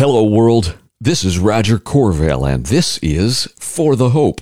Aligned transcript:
Hello, 0.00 0.24
world. 0.24 0.78
This 0.98 1.24
is 1.24 1.38
Roger 1.38 1.78
Corvell, 1.78 2.50
and 2.50 2.64
this 2.64 2.96
is 3.02 3.52
For 3.58 3.96
the 3.96 4.08
Hope. 4.08 4.40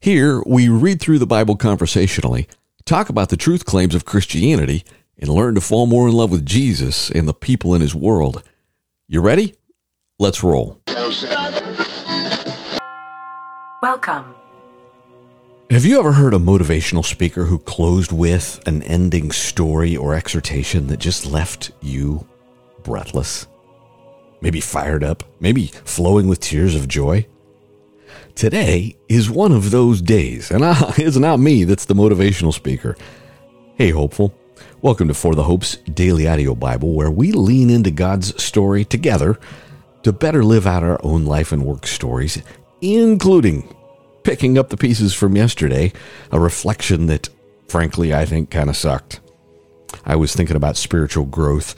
Here, 0.00 0.42
we 0.44 0.68
read 0.68 1.00
through 1.00 1.20
the 1.20 1.26
Bible 1.28 1.54
conversationally, 1.54 2.48
talk 2.84 3.08
about 3.08 3.28
the 3.28 3.36
truth 3.36 3.64
claims 3.64 3.94
of 3.94 4.04
Christianity, 4.04 4.82
and 5.16 5.28
learn 5.28 5.54
to 5.54 5.60
fall 5.60 5.86
more 5.86 6.08
in 6.08 6.14
love 6.14 6.32
with 6.32 6.44
Jesus 6.44 7.08
and 7.08 7.28
the 7.28 7.32
people 7.32 7.72
in 7.72 7.82
his 7.82 7.94
world. 7.94 8.42
You 9.06 9.20
ready? 9.20 9.54
Let's 10.18 10.42
roll. 10.42 10.80
Welcome. 13.80 14.34
Have 15.70 15.84
you 15.84 16.00
ever 16.00 16.14
heard 16.14 16.34
a 16.34 16.38
motivational 16.38 17.04
speaker 17.04 17.44
who 17.44 17.60
closed 17.60 18.10
with 18.10 18.60
an 18.66 18.82
ending 18.82 19.30
story 19.30 19.96
or 19.96 20.16
exhortation 20.16 20.88
that 20.88 20.98
just 20.98 21.26
left 21.26 21.70
you 21.80 22.26
breathless? 22.82 23.46
Maybe 24.46 24.60
fired 24.60 25.02
up, 25.02 25.24
maybe 25.40 25.72
flowing 25.84 26.28
with 26.28 26.38
tears 26.38 26.76
of 26.76 26.86
joy? 26.86 27.26
Today 28.36 28.96
is 29.08 29.28
one 29.28 29.50
of 29.50 29.72
those 29.72 30.00
days, 30.00 30.52
and 30.52 30.62
it's 30.96 31.16
not 31.16 31.40
me 31.40 31.64
that's 31.64 31.86
the 31.86 31.94
motivational 31.94 32.54
speaker. 32.54 32.96
Hey, 33.74 33.90
hopeful. 33.90 34.32
Welcome 34.82 35.08
to 35.08 35.14
For 35.14 35.34
the 35.34 35.42
Hope's 35.42 35.78
Daily 35.78 36.28
Audio 36.28 36.54
Bible, 36.54 36.92
where 36.92 37.10
we 37.10 37.32
lean 37.32 37.70
into 37.70 37.90
God's 37.90 38.40
story 38.40 38.84
together 38.84 39.36
to 40.04 40.12
better 40.12 40.44
live 40.44 40.64
out 40.64 40.84
our 40.84 41.00
own 41.02 41.24
life 41.24 41.50
and 41.50 41.64
work 41.64 41.84
stories, 41.84 42.40
including 42.80 43.74
picking 44.22 44.58
up 44.58 44.68
the 44.68 44.76
pieces 44.76 45.12
from 45.12 45.34
yesterday, 45.34 45.92
a 46.30 46.38
reflection 46.38 47.06
that, 47.06 47.28
frankly, 47.66 48.14
I 48.14 48.24
think 48.24 48.52
kind 48.52 48.70
of 48.70 48.76
sucked. 48.76 49.18
I 50.04 50.14
was 50.14 50.36
thinking 50.36 50.54
about 50.54 50.76
spiritual 50.76 51.24
growth 51.24 51.74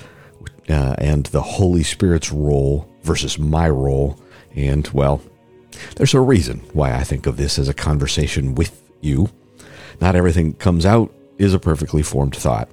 uh, 0.68 0.95
and 0.98 1.27
the 1.27 1.42
Holy 1.42 1.82
Spirit's 1.82 2.32
role 2.32 2.88
versus 3.02 3.38
my 3.38 3.68
role, 3.68 4.20
and, 4.54 4.86
well, 4.88 5.22
there's 5.96 6.14
a 6.14 6.20
reason 6.20 6.58
why 6.72 6.94
I 6.94 7.05
think 7.05 7.27
of 7.27 7.36
this 7.36 7.58
as 7.58 7.69
a 7.69 7.74
conversation 7.74 8.55
with 8.55 8.83
you. 9.00 9.30
Not 10.00 10.16
everything 10.16 10.52
that 10.52 10.58
comes 10.58 10.84
out 10.86 11.12
is 11.39 11.55
a 11.55 11.58
perfectly 11.58 12.02
formed 12.02 12.36
thought. 12.36 12.69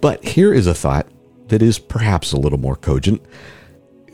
But 0.00 0.24
here 0.24 0.52
is 0.52 0.66
a 0.66 0.74
thought 0.74 1.08
that 1.48 1.62
is 1.62 1.78
perhaps 1.78 2.32
a 2.32 2.38
little 2.38 2.58
more 2.58 2.76
cogent. 2.76 3.22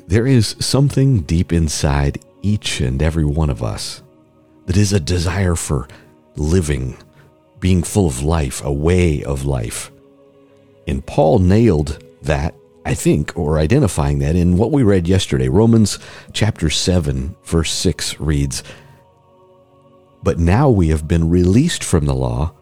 There 0.06 0.26
is 0.26 0.56
something 0.58 1.20
deep 1.20 1.52
inside 1.52 2.24
each 2.42 2.80
and 2.80 3.02
every 3.02 3.24
one 3.24 3.50
of 3.50 3.62
us 3.62 4.02
that 4.66 4.76
is 4.76 4.92
a 4.92 5.00
desire 5.00 5.54
for 5.54 5.88
living, 6.36 6.96
being 7.60 7.82
full 7.82 8.06
of 8.06 8.22
life, 8.22 8.64
a 8.64 8.72
way 8.72 9.22
of 9.22 9.44
life. 9.44 9.90
And 10.86 11.04
Paul 11.04 11.38
nailed 11.38 12.02
that, 12.22 12.54
I 12.84 12.94
think, 12.94 13.36
or 13.36 13.58
identifying 13.58 14.18
that 14.20 14.36
in 14.36 14.56
what 14.56 14.72
we 14.72 14.82
read 14.82 15.08
yesterday. 15.08 15.48
Romans 15.48 15.98
chapter 16.32 16.70
7, 16.70 17.36
verse 17.44 17.72
6 17.72 18.20
reads, 18.20 18.62
But 20.22 20.38
now 20.38 20.70
we 20.70 20.88
have 20.88 21.08
been 21.08 21.30
released 21.30 21.84
from 21.84 22.06
the 22.06 22.14
law 22.14 22.54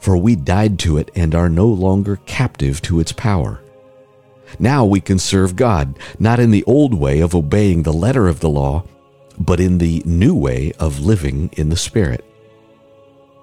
for 0.00 0.16
we 0.16 0.34
died 0.34 0.78
to 0.80 0.96
it 0.96 1.10
and 1.14 1.34
are 1.34 1.48
no 1.48 1.66
longer 1.66 2.18
captive 2.26 2.80
to 2.82 2.98
its 2.98 3.12
power. 3.12 3.62
Now 4.58 4.84
we 4.84 5.00
can 5.00 5.18
serve 5.18 5.54
God, 5.54 5.98
not 6.18 6.40
in 6.40 6.50
the 6.50 6.64
old 6.64 6.94
way 6.94 7.20
of 7.20 7.34
obeying 7.34 7.82
the 7.82 7.92
letter 7.92 8.26
of 8.26 8.40
the 8.40 8.48
law, 8.48 8.84
but 9.38 9.60
in 9.60 9.78
the 9.78 10.02
new 10.04 10.34
way 10.34 10.72
of 10.78 11.00
living 11.00 11.50
in 11.52 11.68
the 11.68 11.76
Spirit. 11.76 12.24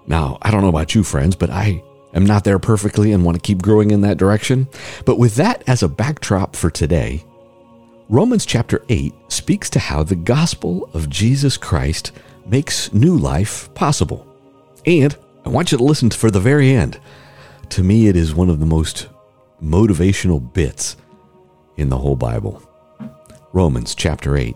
Now, 0.07 0.37
I 0.41 0.51
don't 0.51 0.61
know 0.61 0.67
about 0.67 0.95
you, 0.95 1.03
friends, 1.03 1.35
but 1.35 1.49
I 1.49 1.83
am 2.13 2.25
not 2.25 2.43
there 2.43 2.59
perfectly 2.59 3.11
and 3.11 3.23
want 3.23 3.35
to 3.35 3.41
keep 3.41 3.61
growing 3.61 3.91
in 3.91 4.01
that 4.01 4.17
direction. 4.17 4.67
But 5.05 5.19
with 5.19 5.35
that 5.35 5.63
as 5.67 5.83
a 5.83 5.87
backdrop 5.87 6.55
for 6.55 6.69
today, 6.69 7.23
Romans 8.09 8.45
chapter 8.45 8.83
8 8.89 9.13
speaks 9.27 9.69
to 9.71 9.79
how 9.79 10.03
the 10.03 10.15
gospel 10.15 10.89
of 10.93 11.09
Jesus 11.09 11.57
Christ 11.57 12.11
makes 12.45 12.93
new 12.93 13.17
life 13.17 13.73
possible. 13.73 14.25
And 14.85 15.15
I 15.45 15.49
want 15.49 15.71
you 15.71 15.77
to 15.77 15.83
listen 15.83 16.09
for 16.11 16.31
the 16.31 16.39
very 16.39 16.71
end. 16.71 16.99
To 17.69 17.83
me, 17.83 18.07
it 18.07 18.15
is 18.15 18.33
one 18.33 18.49
of 18.49 18.59
the 18.59 18.65
most 18.65 19.09
motivational 19.61 20.53
bits 20.53 20.95
in 21.75 21.89
the 21.89 21.97
whole 21.97 22.15
Bible. 22.15 22.61
Romans 23.53 23.95
chapter 23.95 24.37
8. 24.37 24.55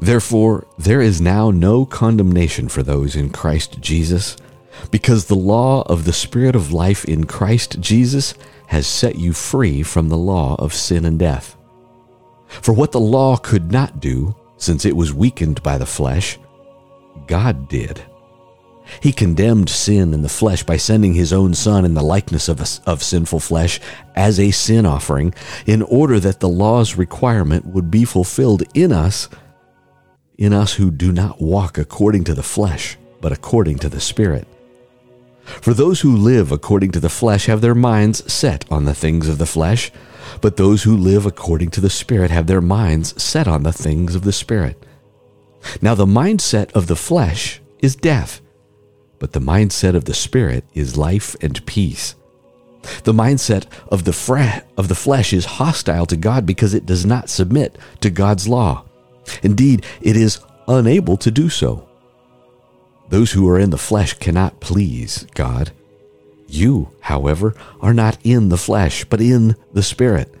Therefore, 0.00 0.66
there 0.78 1.02
is 1.02 1.20
now 1.20 1.50
no 1.50 1.84
condemnation 1.84 2.68
for 2.68 2.82
those 2.82 3.14
in 3.14 3.30
Christ 3.30 3.80
Jesus, 3.80 4.36
because 4.90 5.24
the 5.24 5.34
law 5.34 5.82
of 5.82 6.04
the 6.04 6.12
Spirit 6.12 6.56
of 6.56 6.72
life 6.72 7.04
in 7.04 7.24
Christ 7.24 7.80
Jesus 7.80 8.34
has 8.68 8.86
set 8.86 9.16
you 9.16 9.32
free 9.32 9.82
from 9.82 10.08
the 10.08 10.18
law 10.18 10.56
of 10.58 10.74
sin 10.74 11.04
and 11.04 11.18
death. 11.18 11.56
For 12.46 12.72
what 12.72 12.92
the 12.92 13.00
law 13.00 13.36
could 13.36 13.72
not 13.72 14.00
do, 14.00 14.34
since 14.56 14.84
it 14.84 14.96
was 14.96 15.14
weakened 15.14 15.62
by 15.62 15.78
the 15.78 15.86
flesh, 15.86 16.38
God 17.26 17.68
did 17.68 18.04
he 19.00 19.12
condemned 19.12 19.68
sin 19.68 20.12
in 20.12 20.22
the 20.22 20.28
flesh 20.28 20.62
by 20.62 20.76
sending 20.76 21.14
his 21.14 21.32
own 21.32 21.54
Son 21.54 21.84
in 21.84 21.94
the 21.94 22.02
likeness 22.02 22.48
of, 22.48 22.60
a, 22.60 22.90
of 22.90 23.02
sinful 23.02 23.40
flesh 23.40 23.80
as 24.16 24.40
a 24.40 24.50
sin 24.50 24.86
offering, 24.86 25.34
in 25.66 25.82
order 25.82 26.18
that 26.18 26.40
the 26.40 26.48
law's 26.48 26.96
requirement 26.96 27.66
would 27.66 27.90
be 27.90 28.04
fulfilled 28.04 28.62
in 28.74 28.92
us, 28.92 29.28
in 30.38 30.52
us 30.52 30.74
who 30.74 30.90
do 30.90 31.12
not 31.12 31.40
walk 31.40 31.78
according 31.78 32.24
to 32.24 32.34
the 32.34 32.42
flesh, 32.42 32.96
but 33.20 33.32
according 33.32 33.78
to 33.78 33.88
the 33.88 34.00
Spirit. 34.00 34.48
For 35.60 35.74
those 35.74 36.00
who 36.00 36.16
live 36.16 36.52
according 36.52 36.92
to 36.92 37.00
the 37.00 37.08
flesh 37.08 37.46
have 37.46 37.60
their 37.60 37.74
minds 37.74 38.32
set 38.32 38.64
on 38.70 38.84
the 38.84 38.94
things 38.94 39.28
of 39.28 39.38
the 39.38 39.46
flesh, 39.46 39.90
but 40.40 40.56
those 40.56 40.84
who 40.84 40.96
live 40.96 41.26
according 41.26 41.70
to 41.70 41.80
the 41.80 41.90
Spirit 41.90 42.30
have 42.30 42.46
their 42.46 42.60
minds 42.60 43.20
set 43.22 43.48
on 43.48 43.62
the 43.62 43.72
things 43.72 44.14
of 44.14 44.22
the 44.22 44.32
Spirit. 44.32 44.84
Now, 45.82 45.94
the 45.94 46.06
mindset 46.06 46.72
of 46.72 46.86
the 46.86 46.96
flesh 46.96 47.60
is 47.80 47.96
death 47.96 48.40
but 49.20 49.32
the 49.32 49.40
mindset 49.40 49.94
of 49.94 50.06
the 50.06 50.14
Spirit 50.14 50.64
is 50.74 50.96
life 50.96 51.36
and 51.40 51.64
peace. 51.66 52.16
The 53.04 53.12
mindset 53.12 53.66
of 53.88 54.04
the, 54.04 54.12
fre- 54.14 54.64
of 54.76 54.88
the 54.88 54.94
flesh 54.94 55.32
is 55.32 55.44
hostile 55.44 56.06
to 56.06 56.16
God 56.16 56.46
because 56.46 56.74
it 56.74 56.86
does 56.86 57.04
not 57.06 57.28
submit 57.28 57.78
to 58.00 58.10
God's 58.10 58.48
law. 58.48 58.84
Indeed, 59.42 59.84
it 60.00 60.16
is 60.16 60.40
unable 60.66 61.18
to 61.18 61.30
do 61.30 61.50
so. 61.50 61.86
Those 63.10 63.32
who 63.32 63.48
are 63.48 63.58
in 63.58 63.70
the 63.70 63.78
flesh 63.78 64.14
cannot 64.14 64.60
please 64.60 65.26
God. 65.34 65.72
You, 66.48 66.90
however, 67.00 67.54
are 67.80 67.94
not 67.94 68.18
in 68.24 68.48
the 68.48 68.56
flesh, 68.56 69.04
but 69.04 69.20
in 69.20 69.56
the 69.72 69.82
Spirit, 69.82 70.34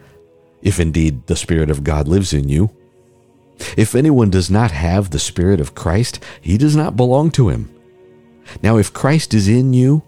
if 0.62 0.80
indeed 0.80 1.26
the 1.26 1.36
Spirit 1.36 1.70
of 1.70 1.84
God 1.84 2.08
lives 2.08 2.32
in 2.32 2.48
you. 2.48 2.70
If 3.76 3.94
anyone 3.94 4.30
does 4.30 4.50
not 4.50 4.70
have 4.70 5.10
the 5.10 5.18
Spirit 5.18 5.60
of 5.60 5.74
Christ, 5.74 6.24
he 6.40 6.56
does 6.56 6.74
not 6.74 6.96
belong 6.96 7.30
to 7.32 7.48
him. 7.48 7.74
Now, 8.62 8.78
if 8.78 8.92
Christ 8.92 9.34
is 9.34 9.48
in 9.48 9.72
you, 9.72 10.02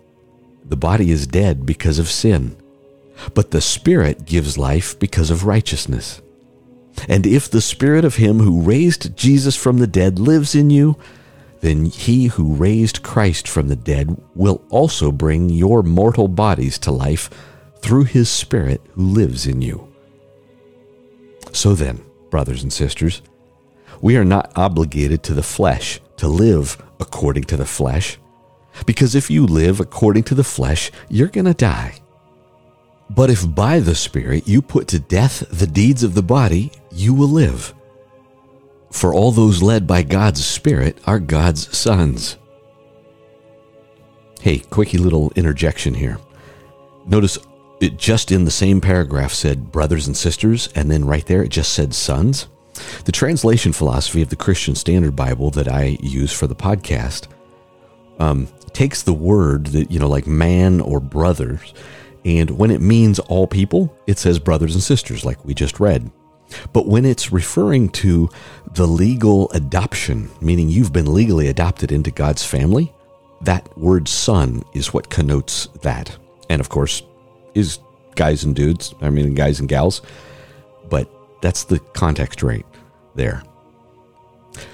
the 0.64 0.76
body 0.76 1.10
is 1.10 1.26
dead 1.26 1.66
because 1.66 1.98
of 1.98 2.08
sin, 2.08 2.56
but 3.34 3.50
the 3.50 3.60
Spirit 3.60 4.24
gives 4.24 4.56
life 4.56 4.98
because 4.98 5.30
of 5.30 5.44
righteousness. 5.44 6.22
And 7.08 7.26
if 7.26 7.50
the 7.50 7.60
Spirit 7.60 8.04
of 8.04 8.16
Him 8.16 8.38
who 8.38 8.62
raised 8.62 9.16
Jesus 9.16 9.56
from 9.56 9.78
the 9.78 9.86
dead 9.86 10.18
lives 10.18 10.54
in 10.54 10.70
you, 10.70 10.96
then 11.62 11.86
He 11.86 12.26
who 12.26 12.54
raised 12.54 13.02
Christ 13.02 13.48
from 13.48 13.68
the 13.68 13.76
dead 13.76 14.20
will 14.34 14.62
also 14.68 15.10
bring 15.10 15.48
your 15.48 15.82
mortal 15.82 16.28
bodies 16.28 16.76
to 16.80 16.90
life 16.90 17.30
through 17.78 18.04
His 18.04 18.28
Spirit 18.28 18.82
who 18.92 19.02
lives 19.02 19.46
in 19.46 19.62
you. 19.62 19.88
So 21.52 21.74
then, 21.74 22.04
brothers 22.30 22.62
and 22.62 22.72
sisters, 22.72 23.22
we 24.00 24.16
are 24.16 24.24
not 24.24 24.52
obligated 24.56 25.22
to 25.22 25.34
the 25.34 25.42
flesh 25.42 26.00
to 26.16 26.26
live 26.26 26.82
according 26.98 27.44
to 27.44 27.56
the 27.56 27.64
flesh. 27.64 28.18
Because 28.84 29.14
if 29.14 29.30
you 29.30 29.46
live 29.46 29.78
according 29.78 30.24
to 30.24 30.34
the 30.34 30.44
flesh, 30.44 30.90
you're 31.08 31.28
going 31.28 31.44
to 31.44 31.54
die. 31.54 31.94
But 33.08 33.30
if 33.30 33.54
by 33.54 33.78
the 33.78 33.94
Spirit 33.94 34.48
you 34.48 34.62
put 34.62 34.88
to 34.88 34.98
death 34.98 35.44
the 35.50 35.66
deeds 35.66 36.02
of 36.02 36.14
the 36.14 36.22
body, 36.22 36.72
you 36.90 37.14
will 37.14 37.28
live. 37.28 37.74
For 38.92 39.12
all 39.12 39.32
those 39.32 39.62
led 39.62 39.86
by 39.86 40.02
God's 40.02 40.44
Spirit 40.44 40.98
are 41.06 41.18
God's 41.18 41.76
sons. 41.76 42.36
Hey, 44.40 44.58
quickie 44.58 44.98
little 44.98 45.32
interjection 45.34 45.94
here. 45.94 46.18
Notice 47.06 47.38
it 47.80 47.96
just 47.96 48.30
in 48.30 48.44
the 48.44 48.50
same 48.50 48.80
paragraph 48.80 49.32
said 49.32 49.72
brothers 49.72 50.06
and 50.06 50.16
sisters, 50.16 50.68
and 50.74 50.90
then 50.90 51.04
right 51.04 51.26
there 51.26 51.42
it 51.42 51.48
just 51.48 51.72
said 51.72 51.94
sons. 51.94 52.46
The 53.04 53.12
translation 53.12 53.72
philosophy 53.72 54.22
of 54.22 54.28
the 54.28 54.36
Christian 54.36 54.74
Standard 54.74 55.16
Bible 55.16 55.50
that 55.50 55.68
I 55.68 55.96
use 56.00 56.32
for 56.32 56.46
the 56.46 56.54
podcast 56.54 57.26
um, 58.18 58.46
takes 58.72 59.02
the 59.02 59.12
word 59.12 59.66
that, 59.68 59.90
you 59.90 59.98
know, 59.98 60.08
like 60.08 60.26
man 60.26 60.80
or 60.80 61.00
brothers, 61.00 61.74
and 62.24 62.50
when 62.50 62.70
it 62.70 62.80
means 62.80 63.18
all 63.18 63.46
people, 63.46 63.96
it 64.06 64.18
says 64.18 64.38
brothers 64.38 64.74
and 64.74 64.82
sisters, 64.82 65.24
like 65.24 65.44
we 65.44 65.54
just 65.54 65.80
read. 65.80 66.10
But 66.72 66.86
when 66.86 67.04
it's 67.04 67.32
referring 67.32 67.88
to 67.90 68.28
the 68.74 68.86
legal 68.86 69.50
adoption, 69.52 70.30
meaning 70.40 70.68
you've 70.68 70.92
been 70.92 71.12
legally 71.12 71.48
adopted 71.48 71.92
into 71.92 72.10
God's 72.10 72.44
family, 72.44 72.92
that 73.42 73.76
word 73.76 74.08
son 74.08 74.62
is 74.72 74.94
what 74.94 75.10
connotes 75.10 75.66
that. 75.82 76.16
And 76.48 76.60
of 76.60 76.68
course, 76.68 77.02
is 77.54 77.78
guys 78.14 78.44
and 78.44 78.54
dudes, 78.54 78.94
I 79.00 79.10
mean, 79.10 79.34
guys 79.34 79.60
and 79.60 79.68
gals. 79.68 80.00
But 80.88 81.08
That's 81.42 81.64
the 81.64 81.80
context 81.80 82.42
right 82.42 82.64
there. 83.14 83.42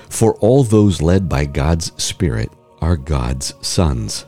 For 0.08 0.34
all 0.36 0.62
those 0.62 1.02
led 1.02 1.28
by 1.28 1.46
God's 1.46 1.92
Spirit 2.00 2.52
are 2.80 2.96
God's 2.96 3.54
sons. 3.66 4.26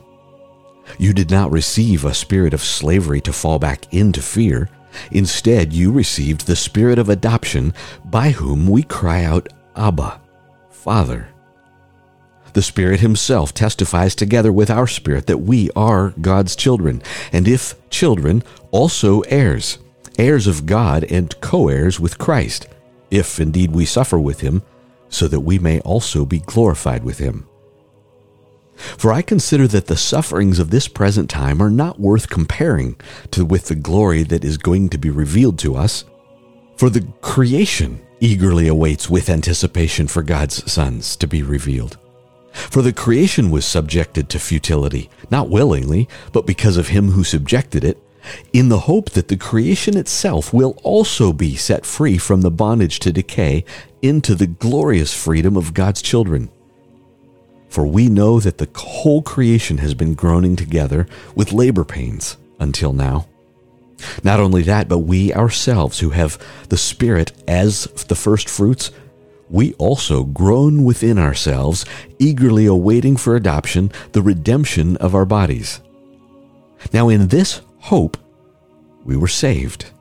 You 0.97 1.13
did 1.13 1.31
not 1.31 1.51
receive 1.51 2.03
a 2.03 2.13
spirit 2.13 2.53
of 2.53 2.61
slavery 2.61 3.21
to 3.21 3.31
fall 3.31 3.59
back 3.59 3.93
into 3.93 4.21
fear. 4.21 4.69
Instead, 5.11 5.71
you 5.71 5.91
received 5.91 6.47
the 6.47 6.55
spirit 6.55 6.99
of 6.99 7.07
adoption 7.07 7.73
by 8.03 8.31
whom 8.31 8.67
we 8.67 8.83
cry 8.83 9.23
out, 9.23 9.47
Abba, 9.81 10.21
Father. 10.69 11.29
The 12.53 12.61
Spirit 12.61 12.99
Himself 12.99 13.51
testifies 13.51 14.13
together 14.13 14.53
with 14.53 14.69
our 14.69 14.85
spirit 14.85 15.25
that 15.25 15.39
we 15.39 15.71
are 15.75 16.13
God's 16.21 16.55
children, 16.55 17.01
and 17.33 17.47
if 17.47 17.73
children, 17.89 18.43
also 18.69 19.21
heirs, 19.21 19.79
heirs 20.19 20.45
of 20.45 20.67
God 20.67 21.03
and 21.05 21.39
co 21.41 21.67
heirs 21.67 21.99
with 21.99 22.19
Christ, 22.19 22.67
if 23.09 23.39
indeed 23.39 23.71
we 23.71 23.85
suffer 23.85 24.19
with 24.19 24.41
Him, 24.41 24.61
so 25.09 25.27
that 25.27 25.39
we 25.39 25.57
may 25.57 25.79
also 25.79 26.25
be 26.25 26.39
glorified 26.39 27.03
with 27.03 27.17
Him. 27.17 27.47
For 28.75 29.11
I 29.11 29.23
consider 29.23 29.67
that 29.69 29.87
the 29.87 29.97
sufferings 29.97 30.59
of 30.59 30.69
this 30.69 30.87
present 30.87 31.27
time 31.27 31.59
are 31.59 31.71
not 31.71 31.99
worth 31.99 32.29
comparing 32.29 32.97
to 33.31 33.43
with 33.43 33.65
the 33.65 33.75
glory 33.75 34.21
that 34.23 34.45
is 34.45 34.59
going 34.59 34.89
to 34.89 34.99
be 34.99 35.09
revealed 35.09 35.57
to 35.59 35.75
us. 35.75 36.05
For 36.77 36.91
the 36.91 37.07
creation 37.21 37.99
eagerly 38.21 38.67
awaits 38.67 39.09
with 39.09 39.29
anticipation 39.29 40.07
for 40.07 40.23
God's 40.23 40.71
sons 40.71 41.17
to 41.17 41.27
be 41.27 41.43
revealed. 41.43 41.97
For 42.53 42.81
the 42.81 42.93
creation 42.93 43.49
was 43.49 43.65
subjected 43.65 44.29
to 44.29 44.39
futility, 44.39 45.09
not 45.29 45.49
willingly, 45.49 46.07
but 46.31 46.45
because 46.45 46.77
of 46.77 46.89
him 46.89 47.11
who 47.11 47.23
subjected 47.23 47.83
it, 47.83 48.01
in 48.53 48.69
the 48.69 48.79
hope 48.79 49.09
that 49.11 49.29
the 49.29 49.37
creation 49.37 49.97
itself 49.97 50.53
will 50.53 50.77
also 50.83 51.33
be 51.33 51.55
set 51.55 51.85
free 51.85 52.17
from 52.17 52.41
the 52.41 52.51
bondage 52.51 52.99
to 52.99 53.11
decay 53.11 53.65
into 54.01 54.35
the 54.35 54.47
glorious 54.47 55.13
freedom 55.13 55.57
of 55.57 55.73
God's 55.73 56.01
children. 56.01 56.49
For 57.69 57.85
we 57.85 58.09
know 58.09 58.39
that 58.39 58.57
the 58.57 58.69
whole 58.75 59.21
creation 59.21 59.77
has 59.79 59.93
been 59.93 60.13
groaning 60.13 60.55
together 60.55 61.07
with 61.35 61.53
labor 61.53 61.85
pains 61.85 62.37
until 62.59 62.93
now. 62.93 63.27
Not 64.23 64.39
only 64.39 64.63
that, 64.63 64.87
but 64.87 64.99
we 64.99 65.33
ourselves 65.33 65.99
who 65.99 66.11
have 66.11 66.37
the 66.69 66.77
Spirit 66.77 67.31
as 67.47 67.85
the 68.07 68.15
first 68.15 68.49
fruits 68.49 68.91
we 69.51 69.73
also 69.73 70.23
groan 70.23 70.85
within 70.85 71.19
ourselves, 71.19 71.85
eagerly 72.19 72.65
awaiting 72.65 73.17
for 73.17 73.35
adoption 73.35 73.91
the 74.13 74.21
redemption 74.21 74.95
of 74.97 75.13
our 75.13 75.25
bodies. 75.25 75.81
Now, 76.93 77.09
in 77.09 77.27
this 77.27 77.61
hope, 77.79 78.17
we 79.03 79.17
were 79.17 79.27
saved. 79.27 79.91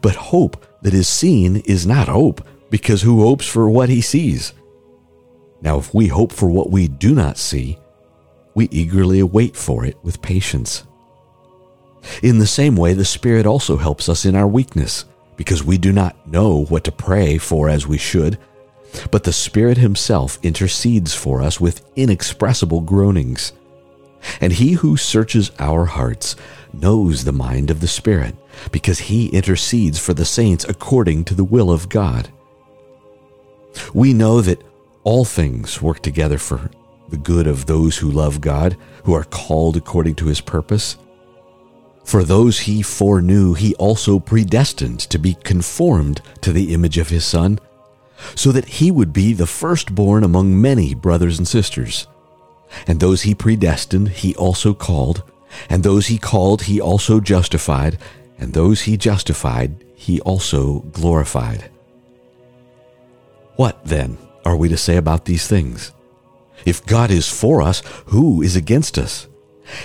But 0.00 0.14
hope 0.14 0.64
that 0.82 0.94
is 0.94 1.08
seen 1.08 1.56
is 1.56 1.86
not 1.86 2.08
hope, 2.08 2.46
because 2.70 3.02
who 3.02 3.22
hopes 3.22 3.46
for 3.46 3.68
what 3.68 3.88
he 3.88 4.00
sees? 4.00 4.52
Now, 5.60 5.78
if 5.78 5.92
we 5.92 6.06
hope 6.06 6.32
for 6.32 6.48
what 6.48 6.70
we 6.70 6.86
do 6.86 7.14
not 7.14 7.36
see, 7.36 7.78
we 8.54 8.68
eagerly 8.70 9.18
await 9.18 9.56
for 9.56 9.84
it 9.84 9.96
with 10.04 10.22
patience. 10.22 10.84
In 12.22 12.38
the 12.38 12.46
same 12.46 12.76
way, 12.76 12.94
the 12.94 13.04
Spirit 13.04 13.46
also 13.46 13.76
helps 13.76 14.08
us 14.08 14.24
in 14.24 14.34
our 14.34 14.46
weakness, 14.46 15.04
because 15.36 15.62
we 15.62 15.78
do 15.78 15.92
not 15.92 16.26
know 16.26 16.64
what 16.64 16.84
to 16.84 16.92
pray 16.92 17.38
for 17.38 17.68
as 17.68 17.86
we 17.86 17.98
should 17.98 18.38
but 19.10 19.24
the 19.24 19.32
Spirit 19.32 19.78
Himself 19.78 20.38
intercedes 20.42 21.14
for 21.14 21.42
us 21.42 21.60
with 21.60 21.84
inexpressible 21.96 22.80
groanings. 22.80 23.52
And 24.40 24.52
He 24.52 24.72
who 24.72 24.96
searches 24.96 25.50
our 25.58 25.84
hearts 25.84 26.36
knows 26.72 27.24
the 27.24 27.32
mind 27.32 27.70
of 27.70 27.80
the 27.80 27.88
Spirit, 27.88 28.34
because 28.72 28.98
He 28.98 29.28
intercedes 29.28 29.98
for 29.98 30.14
the 30.14 30.24
saints 30.24 30.64
according 30.68 31.24
to 31.24 31.34
the 31.34 31.44
will 31.44 31.70
of 31.70 31.88
God. 31.88 32.30
We 33.94 34.12
know 34.12 34.40
that 34.40 34.62
all 35.04 35.24
things 35.24 35.80
work 35.80 36.00
together 36.00 36.38
for 36.38 36.70
the 37.08 37.16
good 37.16 37.46
of 37.46 37.66
those 37.66 37.96
who 37.96 38.10
love 38.10 38.40
God, 38.40 38.76
who 39.04 39.14
are 39.14 39.24
called 39.24 39.76
according 39.76 40.16
to 40.16 40.26
His 40.26 40.40
purpose. 40.40 40.96
For 42.08 42.24
those 42.24 42.60
He 42.60 42.80
foreknew, 42.80 43.52
He 43.52 43.74
also 43.74 44.18
predestined 44.18 45.00
to 45.00 45.18
be 45.18 45.34
conformed 45.34 46.22
to 46.40 46.52
the 46.52 46.72
image 46.72 46.96
of 46.96 47.10
His 47.10 47.26
Son 47.26 47.58
so 48.34 48.50
that 48.52 48.64
he 48.80 48.90
would 48.90 49.12
be 49.12 49.34
the 49.34 49.46
firstborn 49.46 50.24
among 50.24 50.58
many 50.58 50.94
brothers 50.94 51.36
and 51.36 51.46
sisters. 51.46 52.06
And 52.86 52.98
those 52.98 53.22
he 53.22 53.34
predestined, 53.34 54.08
he 54.08 54.34
also 54.36 54.72
called, 54.72 55.22
and 55.68 55.82
those 55.82 56.06
he 56.06 56.16
called, 56.16 56.62
he 56.62 56.80
also 56.80 57.20
justified, 57.20 57.98
and 58.38 58.54
those 58.54 58.80
he 58.82 58.96
justified, 58.96 59.84
he 59.94 60.18
also 60.22 60.80
glorified. 60.92 61.70
What, 63.56 63.84
then, 63.84 64.16
are 64.46 64.56
we 64.56 64.70
to 64.70 64.78
say 64.78 64.96
about 64.96 65.26
these 65.26 65.46
things? 65.46 65.92
If 66.64 66.86
God 66.86 67.10
is 67.10 67.28
for 67.28 67.60
us, 67.60 67.82
who 68.06 68.40
is 68.40 68.56
against 68.56 68.96
us? 68.96 69.26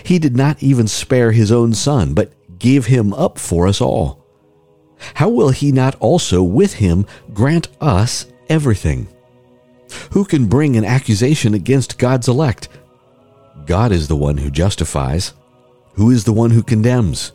He 0.04 0.20
did 0.20 0.36
not 0.36 0.62
even 0.62 0.88
spare 0.88 1.32
his 1.32 1.52
own 1.52 1.74
son, 1.74 2.14
but 2.14 2.34
gave 2.60 2.86
him 2.86 3.14
up 3.14 3.38
for 3.38 3.68
us 3.68 3.82
all 3.82 4.24
how 5.16 5.30
will 5.30 5.50
he 5.50 5.72
not 5.72 5.96
also 5.96 6.42
with 6.42 6.76
him 6.76 7.06
grant 7.34 7.68
us 7.82 8.26
everything? 8.50 9.08
Who 10.12 10.26
can 10.26 10.48
bring 10.48 10.76
an 10.76 10.86
accusation 10.86 11.54
against 11.54 12.00
God's 12.00 12.28
elect? 12.28 12.70
God 13.66 13.92
is 13.92 14.08
the 14.08 14.16
one 14.16 14.38
who 14.38 14.50
justifies. 14.50 15.34
Who 15.94 16.10
is 16.10 16.24
the 16.24 16.34
one 16.34 16.52
who 16.52 16.64
condemns? 16.64 17.32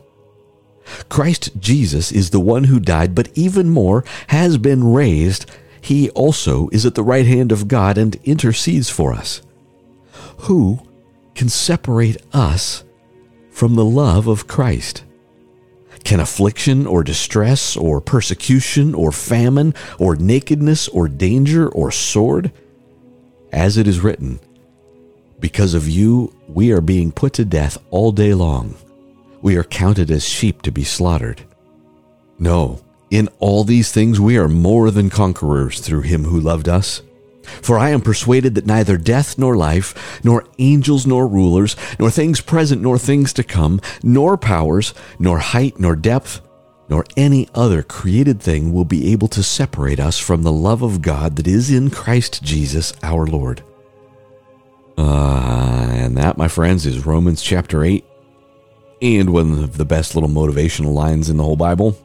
Christ 1.08 1.60
Jesus 1.60 2.10
is 2.10 2.30
the 2.30 2.40
one 2.40 2.64
who 2.64 2.80
died, 2.80 3.14
but 3.14 3.30
even 3.34 3.68
more 3.68 4.04
has 4.28 4.58
been 4.58 4.92
raised. 4.92 5.46
He 5.80 6.10
also 6.10 6.68
is 6.70 6.84
at 6.84 6.94
the 6.94 7.04
right 7.04 7.26
hand 7.26 7.52
of 7.52 7.68
God 7.68 7.98
and 7.98 8.16
intercedes 8.24 8.90
for 8.90 9.12
us. 9.12 9.42
Who 10.42 10.80
can 11.38 11.49
separate 11.49 12.17
us 12.32 12.82
from 13.52 13.76
the 13.76 13.85
love 13.85 14.26
of 14.26 14.49
Christ? 14.49 15.05
Can 16.02 16.19
affliction 16.19 16.85
or 16.85 17.05
distress 17.05 17.76
or 17.76 18.00
persecution 18.00 18.93
or 18.93 19.12
famine 19.12 19.73
or 20.00 20.17
nakedness 20.17 20.88
or 20.88 21.06
danger 21.06 21.69
or 21.69 21.93
sword? 21.93 22.50
As 23.52 23.76
it 23.76 23.87
is 23.87 24.00
written, 24.00 24.40
Because 25.38 25.75
of 25.75 25.88
you 25.88 26.35
we 26.49 26.73
are 26.73 26.81
being 26.81 27.12
put 27.12 27.35
to 27.35 27.44
death 27.44 27.79
all 27.90 28.11
day 28.11 28.35
long. 28.35 28.75
We 29.40 29.56
are 29.56 29.62
counted 29.62 30.11
as 30.11 30.26
sheep 30.26 30.62
to 30.62 30.73
be 30.73 30.82
slaughtered. 30.82 31.44
No, 32.37 32.81
in 33.12 33.29
all 33.38 33.62
these 33.62 33.93
things 33.93 34.19
we 34.19 34.37
are 34.38 34.49
more 34.49 34.90
than 34.90 35.08
conquerors 35.08 35.78
through 35.78 36.02
him 36.02 36.25
who 36.25 36.40
loved 36.40 36.68
us. 36.68 37.00
For 37.62 37.78
I 37.78 37.90
am 37.90 38.00
persuaded 38.00 38.55
that 38.55 38.67
neither 38.67 38.97
death 38.97 39.38
nor 39.38 39.57
life, 39.57 40.21
nor 40.25 40.45
angels 40.59 41.07
nor 41.07 41.26
rulers, 41.26 41.76
nor 41.99 42.11
things 42.11 42.40
present 42.40 42.83
nor 42.83 42.99
things 42.99 43.33
to 43.35 43.45
come, 43.45 43.81
nor 44.02 44.37
powers, 44.37 44.95
nor 45.19 45.38
height 45.38 45.78
nor 45.78 45.97
depth, 45.97 46.40
nor 46.88 47.05
any 47.17 47.49
other 47.55 47.83
created 47.83 48.40
thing 48.40 48.73
will 48.73 48.85
be 48.85 49.12
able 49.12 49.28
to 49.28 49.43
separate 49.43 50.00
us 50.00 50.19
from 50.19 50.43
the 50.43 50.52
love 50.52 50.83
of 50.83 51.02
God 51.02 51.37
that 51.37 51.47
is 51.47 51.71
in 51.71 51.90
Christ 51.90 52.43
Jesus 52.43 52.93
our 53.02 53.26
Lord. 53.26 53.62
Uh, 54.97 55.87
and 55.90 56.17
that, 56.17 56.37
my 56.37 56.49
friends, 56.49 56.87
is 56.87 57.07
Romans 57.07 57.43
chapter 57.43 57.85
8, 57.85 58.05
and 59.00 59.31
one 59.31 59.62
of 59.62 59.76
the 59.76 59.85
best 59.85 60.14
little 60.14 60.31
motivational 60.31 60.93
lines 60.93 61.31
in 61.31 61.37
the 61.37 61.45
whole 61.45 61.57
Bible. 61.57 61.97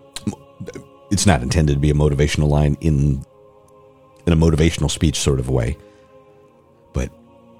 It's 1.09 1.25
not 1.25 1.41
intended 1.41 1.73
to 1.73 1.79
be 1.79 1.89
a 1.89 1.95
motivational 1.95 2.49
line 2.49 2.77
in 2.81 3.25
in 4.25 4.33
a 4.33 4.37
motivational 4.37 4.89
speech 4.89 5.19
sort 5.19 5.39
of 5.39 5.49
way. 5.49 5.77
But 6.93 7.09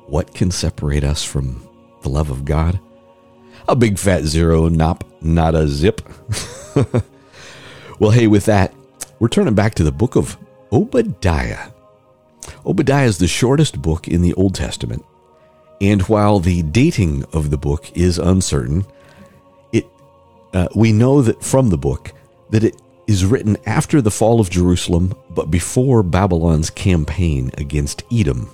what 0.08 0.34
can 0.34 0.52
separate 0.52 1.04
us 1.04 1.24
from 1.24 1.68
the 2.02 2.10
love 2.10 2.30
of 2.30 2.46
God? 2.46 2.80
A 3.68 3.76
big 3.76 3.98
fat 3.98 4.24
zero, 4.24 4.70
nop, 4.70 5.02
not 5.22 5.56
a 5.56 5.68
zip. 5.68 6.02
well, 8.00 8.12
hey, 8.12 8.28
with 8.28 8.46
that, 8.46 8.74
we're 9.20 9.30
turning 9.30 9.56
back 9.56 9.76
to 9.76 9.84
the 9.84 9.92
book 9.92 10.16
of 10.16 10.38
Obadiah. 10.72 11.70
Obadiah 12.66 13.06
is 13.06 13.18
the 13.20 13.28
shortest 13.28 13.82
book 13.82 14.08
in 14.08 14.22
the 14.22 14.34
Old 14.34 14.56
Testament. 14.56 15.06
And 15.80 16.02
while 16.04 16.40
the 16.40 16.62
dating 16.64 17.26
of 17.34 17.50
the 17.50 17.58
book 17.58 17.96
is 17.96 18.18
uncertain, 18.18 18.86
it 19.72 19.86
uh, 20.54 20.68
we 20.76 20.92
know 20.92 21.22
that 21.22 21.44
from 21.44 21.70
the 21.70 21.78
book 21.78 22.12
that 22.52 22.64
it 22.64 22.76
is 23.08 23.26
written 23.26 23.58
after 23.66 24.02
the 24.02 24.12
fall 24.12 24.40
of 24.40 24.50
Jerusalem, 24.50 25.14
but 25.30 25.52
before 25.52 26.04
Babylon's 26.04 26.70
campaign 26.70 27.52
against 27.58 28.04
Edom. 28.12 28.50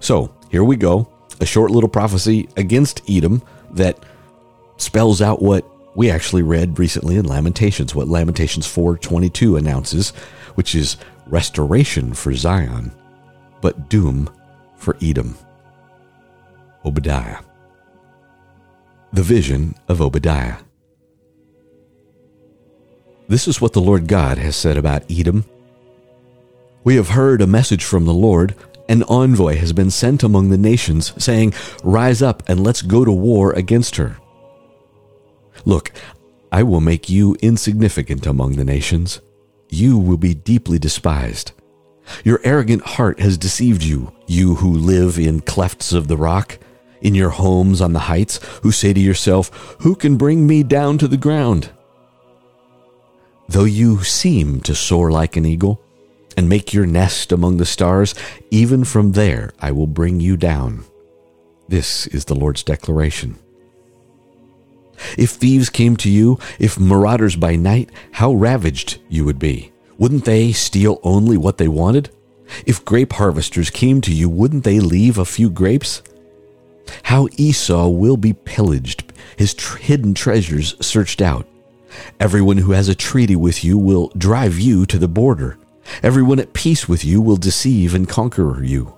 So, 0.00 0.32
here 0.50 0.64
we 0.64 0.76
go 0.76 1.08
a 1.40 1.46
short 1.46 1.70
little 1.70 1.88
prophecy 1.88 2.48
against 2.56 3.02
Edom 3.08 3.42
that 3.72 4.04
spells 4.76 5.22
out 5.22 5.42
what 5.42 5.64
we 5.94 6.10
actually 6.10 6.42
read 6.42 6.78
recently 6.78 7.16
in 7.16 7.26
Lamentations, 7.26 7.94
what 7.94 8.08
Lamentations 8.08 8.66
4:22 8.66 9.56
announces, 9.56 10.10
which 10.54 10.74
is 10.74 10.96
restoration 11.26 12.12
for 12.12 12.34
Zion, 12.34 12.92
but 13.60 13.88
doom 13.88 14.28
for 14.76 14.96
Edom. 15.02 15.36
Obadiah. 16.84 17.38
The 19.12 19.22
vision 19.22 19.74
of 19.88 20.00
Obadiah. 20.00 20.56
This 23.28 23.46
is 23.46 23.60
what 23.60 23.74
the 23.74 23.80
Lord 23.82 24.08
God 24.08 24.38
has 24.38 24.56
said 24.56 24.78
about 24.78 25.04
Edom 25.10 25.44
We 26.82 26.96
have 26.96 27.10
heard 27.10 27.42
a 27.42 27.46
message 27.46 27.84
from 27.84 28.06
the 28.06 28.14
Lord. 28.14 28.54
An 28.88 29.02
envoy 29.02 29.56
has 29.56 29.74
been 29.74 29.90
sent 29.90 30.22
among 30.22 30.48
the 30.48 30.56
nations, 30.56 31.12
saying, 31.22 31.52
Rise 31.84 32.22
up 32.22 32.42
and 32.48 32.64
let's 32.64 32.80
go 32.80 33.04
to 33.04 33.12
war 33.12 33.52
against 33.52 33.96
her. 33.96 34.16
Look, 35.66 35.92
I 36.50 36.62
will 36.62 36.80
make 36.80 37.10
you 37.10 37.36
insignificant 37.42 38.26
among 38.26 38.52
the 38.52 38.64
nations. 38.64 39.20
You 39.68 39.98
will 39.98 40.16
be 40.16 40.32
deeply 40.32 40.78
despised. 40.78 41.52
Your 42.24 42.40
arrogant 42.44 42.82
heart 42.82 43.20
has 43.20 43.36
deceived 43.36 43.82
you, 43.82 44.10
you 44.26 44.54
who 44.54 44.72
live 44.72 45.18
in 45.18 45.42
clefts 45.42 45.92
of 45.92 46.08
the 46.08 46.16
rock, 46.16 46.58
in 47.02 47.14
your 47.14 47.28
homes 47.28 47.82
on 47.82 47.92
the 47.92 47.98
heights, 48.08 48.40
who 48.62 48.72
say 48.72 48.94
to 48.94 49.00
yourself, 49.00 49.76
Who 49.80 49.94
can 49.94 50.16
bring 50.16 50.46
me 50.46 50.62
down 50.62 50.96
to 50.96 51.08
the 51.08 51.18
ground? 51.18 51.68
Though 53.58 53.64
you 53.64 54.04
seem 54.04 54.60
to 54.60 54.74
soar 54.76 55.10
like 55.10 55.36
an 55.36 55.44
eagle, 55.44 55.82
and 56.36 56.48
make 56.48 56.72
your 56.72 56.86
nest 56.86 57.32
among 57.32 57.56
the 57.56 57.66
stars, 57.66 58.14
even 58.52 58.84
from 58.84 59.10
there 59.10 59.52
I 59.60 59.72
will 59.72 59.88
bring 59.88 60.20
you 60.20 60.36
down. 60.36 60.84
This 61.66 62.06
is 62.06 62.26
the 62.26 62.36
Lord's 62.36 62.62
declaration. 62.62 63.36
If 65.16 65.30
thieves 65.30 65.70
came 65.70 65.96
to 65.96 66.08
you, 66.08 66.38
if 66.60 66.78
marauders 66.78 67.34
by 67.34 67.56
night, 67.56 67.90
how 68.12 68.32
ravaged 68.32 69.00
you 69.08 69.24
would 69.24 69.40
be. 69.40 69.72
Wouldn't 69.98 70.24
they 70.24 70.52
steal 70.52 71.00
only 71.02 71.36
what 71.36 71.58
they 71.58 71.66
wanted? 71.66 72.10
If 72.64 72.84
grape 72.84 73.14
harvesters 73.14 73.70
came 73.70 74.00
to 74.02 74.14
you, 74.14 74.28
wouldn't 74.28 74.62
they 74.62 74.78
leave 74.78 75.18
a 75.18 75.24
few 75.24 75.50
grapes? 75.50 76.00
How 77.02 77.26
Esau 77.36 77.88
will 77.88 78.16
be 78.16 78.34
pillaged, 78.34 79.12
his 79.36 79.52
tr- 79.52 79.78
hidden 79.78 80.14
treasures 80.14 80.76
searched 80.80 81.20
out. 81.20 81.48
Everyone 82.20 82.58
who 82.58 82.72
has 82.72 82.88
a 82.88 82.94
treaty 82.94 83.36
with 83.36 83.64
you 83.64 83.78
will 83.78 84.08
drive 84.16 84.58
you 84.58 84.86
to 84.86 84.98
the 84.98 85.08
border. 85.08 85.58
Everyone 86.02 86.38
at 86.38 86.52
peace 86.52 86.88
with 86.88 87.04
you 87.04 87.20
will 87.20 87.36
deceive 87.36 87.94
and 87.94 88.08
conquer 88.08 88.62
you. 88.62 88.96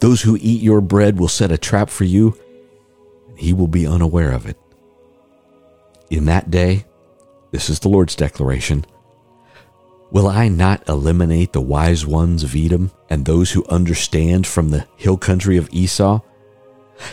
Those 0.00 0.22
who 0.22 0.38
eat 0.40 0.62
your 0.62 0.80
bread 0.80 1.18
will 1.18 1.28
set 1.28 1.52
a 1.52 1.58
trap 1.58 1.90
for 1.90 2.04
you, 2.04 2.36
and 3.28 3.38
he 3.38 3.52
will 3.52 3.68
be 3.68 3.86
unaware 3.86 4.32
of 4.32 4.46
it. 4.46 4.56
In 6.10 6.26
that 6.26 6.50
day, 6.50 6.84
this 7.50 7.68
is 7.68 7.80
the 7.80 7.88
Lord's 7.88 8.14
declaration, 8.14 8.84
will 10.10 10.28
I 10.28 10.48
not 10.48 10.88
eliminate 10.88 11.52
the 11.52 11.60
wise 11.60 12.06
ones 12.06 12.42
of 12.42 12.54
Edom 12.54 12.90
and 13.10 13.24
those 13.24 13.52
who 13.52 13.64
understand 13.66 14.46
from 14.46 14.70
the 14.70 14.86
hill 14.96 15.16
country 15.16 15.56
of 15.56 15.68
Esau? 15.72 16.20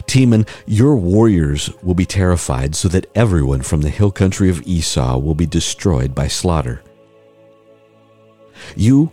Teman, 0.08 0.48
your 0.66 0.96
warriors 0.96 1.70
will 1.82 1.96
be 1.96 2.06
terrified, 2.06 2.76
so 2.76 2.88
that 2.90 3.10
everyone 3.16 3.62
from 3.62 3.82
the 3.82 3.90
hill 3.90 4.12
country 4.12 4.50
of 4.50 4.66
Esau 4.66 5.18
will 5.18 5.36
be 5.36 5.46
destroyed 5.46 6.16
by 6.16 6.28
slaughter. 6.28 6.82
You 8.76 9.12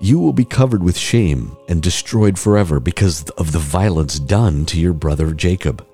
you 0.00 0.18
will 0.18 0.32
be 0.32 0.44
covered 0.44 0.82
with 0.82 0.98
shame 0.98 1.56
and 1.68 1.80
destroyed 1.80 2.36
forever 2.36 2.80
because 2.80 3.22
of 3.30 3.52
the 3.52 3.60
violence 3.60 4.18
done 4.18 4.66
to 4.66 4.80
your 4.80 4.92
brother 4.92 5.32
Jacob. 5.32 5.86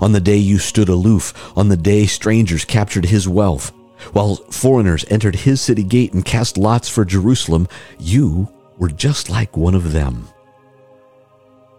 On 0.00 0.10
the 0.10 0.20
day 0.20 0.36
you 0.36 0.58
stood 0.58 0.88
aloof, 0.88 1.32
on 1.56 1.68
the 1.68 1.76
day 1.76 2.06
strangers 2.06 2.64
captured 2.64 3.04
his 3.06 3.28
wealth, 3.28 3.70
while 4.12 4.36
foreigners 4.50 5.04
entered 5.08 5.36
his 5.36 5.60
city 5.60 5.84
gate 5.84 6.12
and 6.12 6.24
cast 6.24 6.58
lots 6.58 6.88
for 6.88 7.04
Jerusalem, 7.04 7.68
you 7.96 8.48
were 8.76 8.88
just 8.88 9.30
like 9.30 9.56
one 9.56 9.76
of 9.76 9.92
them. 9.92 10.28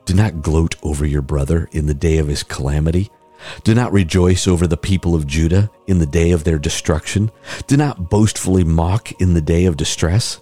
Do 0.05 0.13
not 0.13 0.41
gloat 0.41 0.75
over 0.83 1.05
your 1.05 1.21
brother 1.21 1.69
in 1.71 1.85
the 1.85 1.93
day 1.93 2.17
of 2.17 2.27
his 2.27 2.43
calamity. 2.43 3.09
Do 3.63 3.73
not 3.73 3.91
rejoice 3.91 4.47
over 4.47 4.67
the 4.67 4.77
people 4.77 5.15
of 5.15 5.27
Judah 5.27 5.69
in 5.87 5.99
the 5.99 6.05
day 6.05 6.31
of 6.31 6.43
their 6.43 6.59
destruction. 6.59 7.31
Do 7.67 7.77
not 7.77 8.09
boastfully 8.09 8.63
mock 8.63 9.11
in 9.21 9.33
the 9.33 9.41
day 9.41 9.65
of 9.65 9.77
distress. 9.77 10.39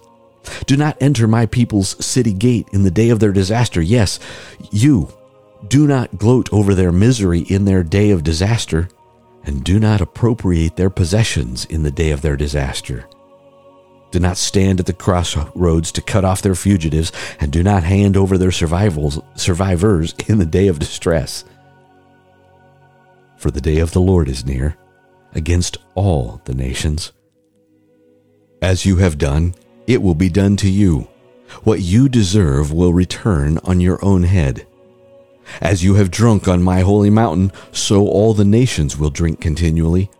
Do 0.66 0.76
not 0.76 0.96
enter 1.00 1.28
my 1.28 1.46
people's 1.46 2.04
city 2.04 2.32
gate 2.32 2.68
in 2.72 2.82
the 2.82 2.90
day 2.90 3.10
of 3.10 3.20
their 3.20 3.32
disaster. 3.32 3.80
Yes, 3.80 4.18
you 4.70 5.12
do 5.68 5.86
not 5.86 6.18
gloat 6.18 6.52
over 6.52 6.74
their 6.74 6.92
misery 6.92 7.40
in 7.40 7.64
their 7.64 7.84
day 7.84 8.10
of 8.10 8.24
disaster, 8.24 8.88
and 9.44 9.62
do 9.62 9.78
not 9.78 10.00
appropriate 10.00 10.76
their 10.76 10.90
possessions 10.90 11.64
in 11.66 11.84
the 11.84 11.90
day 11.90 12.10
of 12.10 12.22
their 12.22 12.36
disaster. 12.36 13.06
Do 14.12 14.20
not 14.20 14.36
stand 14.36 14.78
at 14.78 14.86
the 14.86 14.92
crossroads 14.92 15.90
to 15.92 16.02
cut 16.02 16.24
off 16.24 16.42
their 16.42 16.54
fugitives, 16.54 17.10
and 17.40 17.50
do 17.50 17.62
not 17.62 17.82
hand 17.82 18.16
over 18.16 18.36
their 18.36 18.52
survivors 18.52 19.16
in 20.28 20.38
the 20.38 20.46
day 20.46 20.68
of 20.68 20.78
distress. 20.78 21.44
For 23.38 23.50
the 23.50 23.60
day 23.60 23.78
of 23.78 23.92
the 23.92 24.00
Lord 24.00 24.28
is 24.28 24.46
near 24.46 24.76
against 25.34 25.78
all 25.94 26.42
the 26.44 26.54
nations. 26.54 27.12
As 28.60 28.84
you 28.84 28.96
have 28.96 29.16
done, 29.16 29.54
it 29.86 30.02
will 30.02 30.14
be 30.14 30.28
done 30.28 30.56
to 30.58 30.70
you. 30.70 31.08
What 31.64 31.80
you 31.80 32.08
deserve 32.08 32.70
will 32.70 32.92
return 32.92 33.58
on 33.64 33.80
your 33.80 34.02
own 34.04 34.24
head. 34.24 34.66
As 35.60 35.82
you 35.82 35.94
have 35.94 36.10
drunk 36.10 36.46
on 36.46 36.62
my 36.62 36.80
holy 36.80 37.10
mountain, 37.10 37.50
so 37.72 38.06
all 38.06 38.34
the 38.34 38.44
nations 38.44 38.96
will 38.96 39.10
drink 39.10 39.40
continually. 39.40 40.10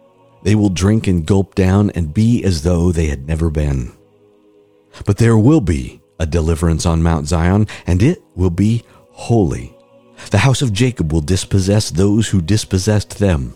They 0.43 0.55
will 0.55 0.71
drink 0.71 1.07
and 1.07 1.27
gulp 1.27 1.55
down 1.55 1.91
and 1.91 2.15
be 2.15 2.43
as 2.45 2.63
though 2.63 2.91
they 2.91 3.07
had 3.07 3.27
never 3.27 3.51
been. 3.51 3.93
But 5.07 5.19
there 5.19 5.39
will 5.39 5.61
be 5.61 6.01
a 6.19 6.27
deliverance 6.27 6.85
on 6.87 7.03
Mount 7.03 7.27
Zion, 7.27 7.67
and 7.87 8.03
it 8.03 8.23
will 8.35 8.51
be 8.51 8.85
holy. 9.11 9.75
The 10.31 10.39
house 10.39 10.63
of 10.63 10.73
Jacob 10.73 11.13
will 11.13 11.21
dispossess 11.21 11.91
those 11.91 12.29
who 12.29 12.41
dispossessed 12.41 13.19
them. 13.19 13.55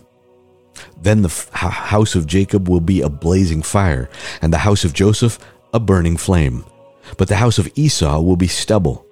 Then 1.01 1.21
the 1.21 1.29
f- 1.29 1.49
house 1.51 2.15
of 2.15 2.27
Jacob 2.27 2.67
will 2.67 2.81
be 2.81 3.01
a 3.01 3.09
blazing 3.09 3.61
fire, 3.61 4.09
and 4.41 4.51
the 4.51 4.59
house 4.59 4.83
of 4.83 4.93
Joseph 4.93 5.39
a 5.73 5.79
burning 5.79 6.17
flame. 6.17 6.65
But 7.17 7.27
the 7.27 7.35
house 7.35 7.57
of 7.57 7.69
Esau 7.75 8.19
will 8.21 8.35
be 8.35 8.47
stubble. 8.47 9.05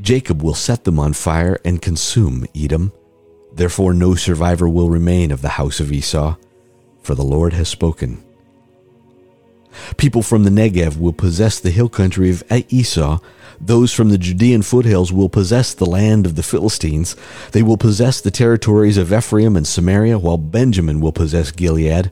Jacob 0.00 0.42
will 0.42 0.54
set 0.54 0.84
them 0.84 0.98
on 0.98 1.12
fire 1.12 1.58
and 1.64 1.82
consume 1.82 2.46
Edom. 2.54 2.92
Therefore, 3.52 3.94
no 3.94 4.14
survivor 4.14 4.68
will 4.68 4.90
remain 4.90 5.30
of 5.32 5.42
the 5.42 5.48
house 5.48 5.80
of 5.80 5.90
Esau 5.90 6.36
for 7.06 7.14
the 7.14 7.22
Lord 7.22 7.52
has 7.52 7.68
spoken. 7.68 8.22
People 9.96 10.22
from 10.22 10.42
the 10.42 10.50
Negev 10.50 10.98
will 10.98 11.12
possess 11.12 11.60
the 11.60 11.70
hill 11.70 11.88
country 11.88 12.30
of 12.30 12.42
Esau. 12.50 13.20
Those 13.60 13.92
from 13.92 14.08
the 14.08 14.18
Judean 14.18 14.62
foothills 14.62 15.12
will 15.12 15.28
possess 15.28 15.72
the 15.72 15.86
land 15.86 16.26
of 16.26 16.34
the 16.34 16.42
Philistines. 16.42 17.14
They 17.52 17.62
will 17.62 17.76
possess 17.76 18.20
the 18.20 18.32
territories 18.32 18.96
of 18.96 19.12
Ephraim 19.12 19.56
and 19.56 19.66
Samaria, 19.66 20.18
while 20.18 20.36
Benjamin 20.36 21.00
will 21.00 21.12
possess 21.12 21.52
Gilead. 21.52 22.10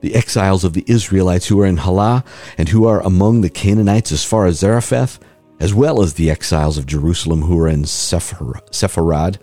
The 0.00 0.14
exiles 0.16 0.64
of 0.64 0.72
the 0.72 0.84
Israelites 0.88 1.46
who 1.46 1.60
are 1.60 1.66
in 1.66 1.76
Halah 1.78 2.24
and 2.58 2.68
who 2.70 2.84
are 2.84 3.00
among 3.02 3.40
the 3.42 3.50
Canaanites 3.50 4.10
as 4.10 4.24
far 4.24 4.46
as 4.46 4.58
Zarephath, 4.58 5.20
as 5.60 5.72
well 5.72 6.02
as 6.02 6.14
the 6.14 6.30
exiles 6.30 6.78
of 6.78 6.86
Jerusalem 6.86 7.42
who 7.42 7.58
are 7.60 7.68
in 7.68 7.84
Sepharad, 7.84 9.38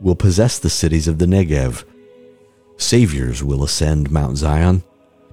will 0.00 0.16
possess 0.16 0.58
the 0.58 0.70
cities 0.70 1.08
of 1.08 1.18
the 1.18 1.26
Negev. 1.26 1.84
Saviors 2.76 3.42
will 3.42 3.64
ascend 3.64 4.10
Mount 4.10 4.36
Zion 4.36 4.82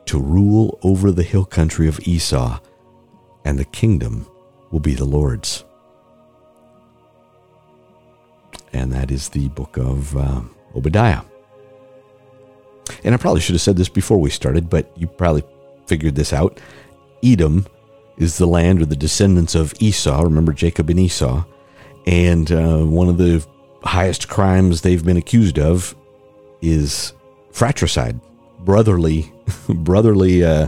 to 0.06 0.20
rule 0.20 0.80
over 0.84 1.12
the 1.12 1.24
hill 1.24 1.46
country 1.46 1.88
of 1.88 2.00
Esau, 2.08 2.60
and 3.46 3.58
the 3.58 3.66
kingdom 3.66 4.28
will 4.72 4.80
be 4.80 4.94
the 4.94 5.06
Lord's. 5.06 5.64
And 8.74 8.92
that 8.94 9.12
is 9.12 9.30
the 9.30 9.50
book 9.50 9.78
of 9.78 10.16
uh, 10.16 10.42
Obadiah. 10.76 11.22
And 13.04 13.14
I 13.14 13.18
probably 13.18 13.42
should 13.42 13.56
have 13.56 13.62
said 13.62 13.78
this 13.78 13.90
before 13.90 14.20
we 14.20 14.30
started, 14.30 14.70
but 14.70 14.92
you 14.98 15.08
probably 15.08 15.44
figured 15.88 16.16
this 16.16 16.34
out. 16.34 16.60
Edom 17.24 17.66
is 18.18 18.38
the 18.38 18.48
land 18.48 18.82
or 18.82 18.86
the 18.86 18.96
descendants 18.96 19.56
of 19.56 19.74
Esau. 19.80 20.22
Remember 20.22 20.54
Jacob 20.54 20.90
and 20.90 21.00
Esau. 21.00 21.44
And 22.06 22.52
uh, 22.52 22.84
one 22.84 23.10
of 23.10 23.18
the 23.18 23.46
highest 23.84 24.28
crimes 24.28 24.82
they've 24.82 25.04
been 25.04 25.18
accused 25.18 25.60
of 25.60 25.96
is 26.62 27.14
fratricide, 27.52 28.20
brotherly, 28.60 29.32
brotherly, 29.70 30.44
uh, 30.44 30.68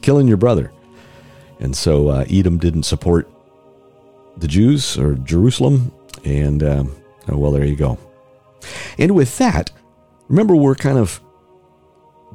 killing 0.00 0.28
your 0.28 0.36
brother. 0.36 0.72
And 1.58 1.76
so 1.76 2.08
uh, 2.08 2.24
Edom 2.28 2.58
didn't 2.58 2.82
support 2.82 3.30
the 4.36 4.48
Jews 4.48 4.98
or 4.98 5.14
Jerusalem. 5.14 5.92
And 6.24 6.62
um, 6.62 6.96
oh, 7.28 7.38
well, 7.38 7.52
there 7.52 7.64
you 7.64 7.76
go. 7.76 7.98
And 8.98 9.14
with 9.14 9.38
that, 9.38 9.70
remember, 10.28 10.54
we're 10.54 10.74
kind 10.74 10.98
of 10.98 11.20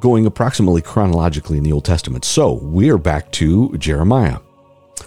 going 0.00 0.26
approximately 0.26 0.82
chronologically 0.82 1.58
in 1.58 1.64
the 1.64 1.72
Old 1.72 1.84
Testament. 1.84 2.24
So 2.24 2.54
we 2.54 2.90
are 2.90 2.98
back 2.98 3.30
to 3.32 3.76
Jeremiah, 3.78 4.38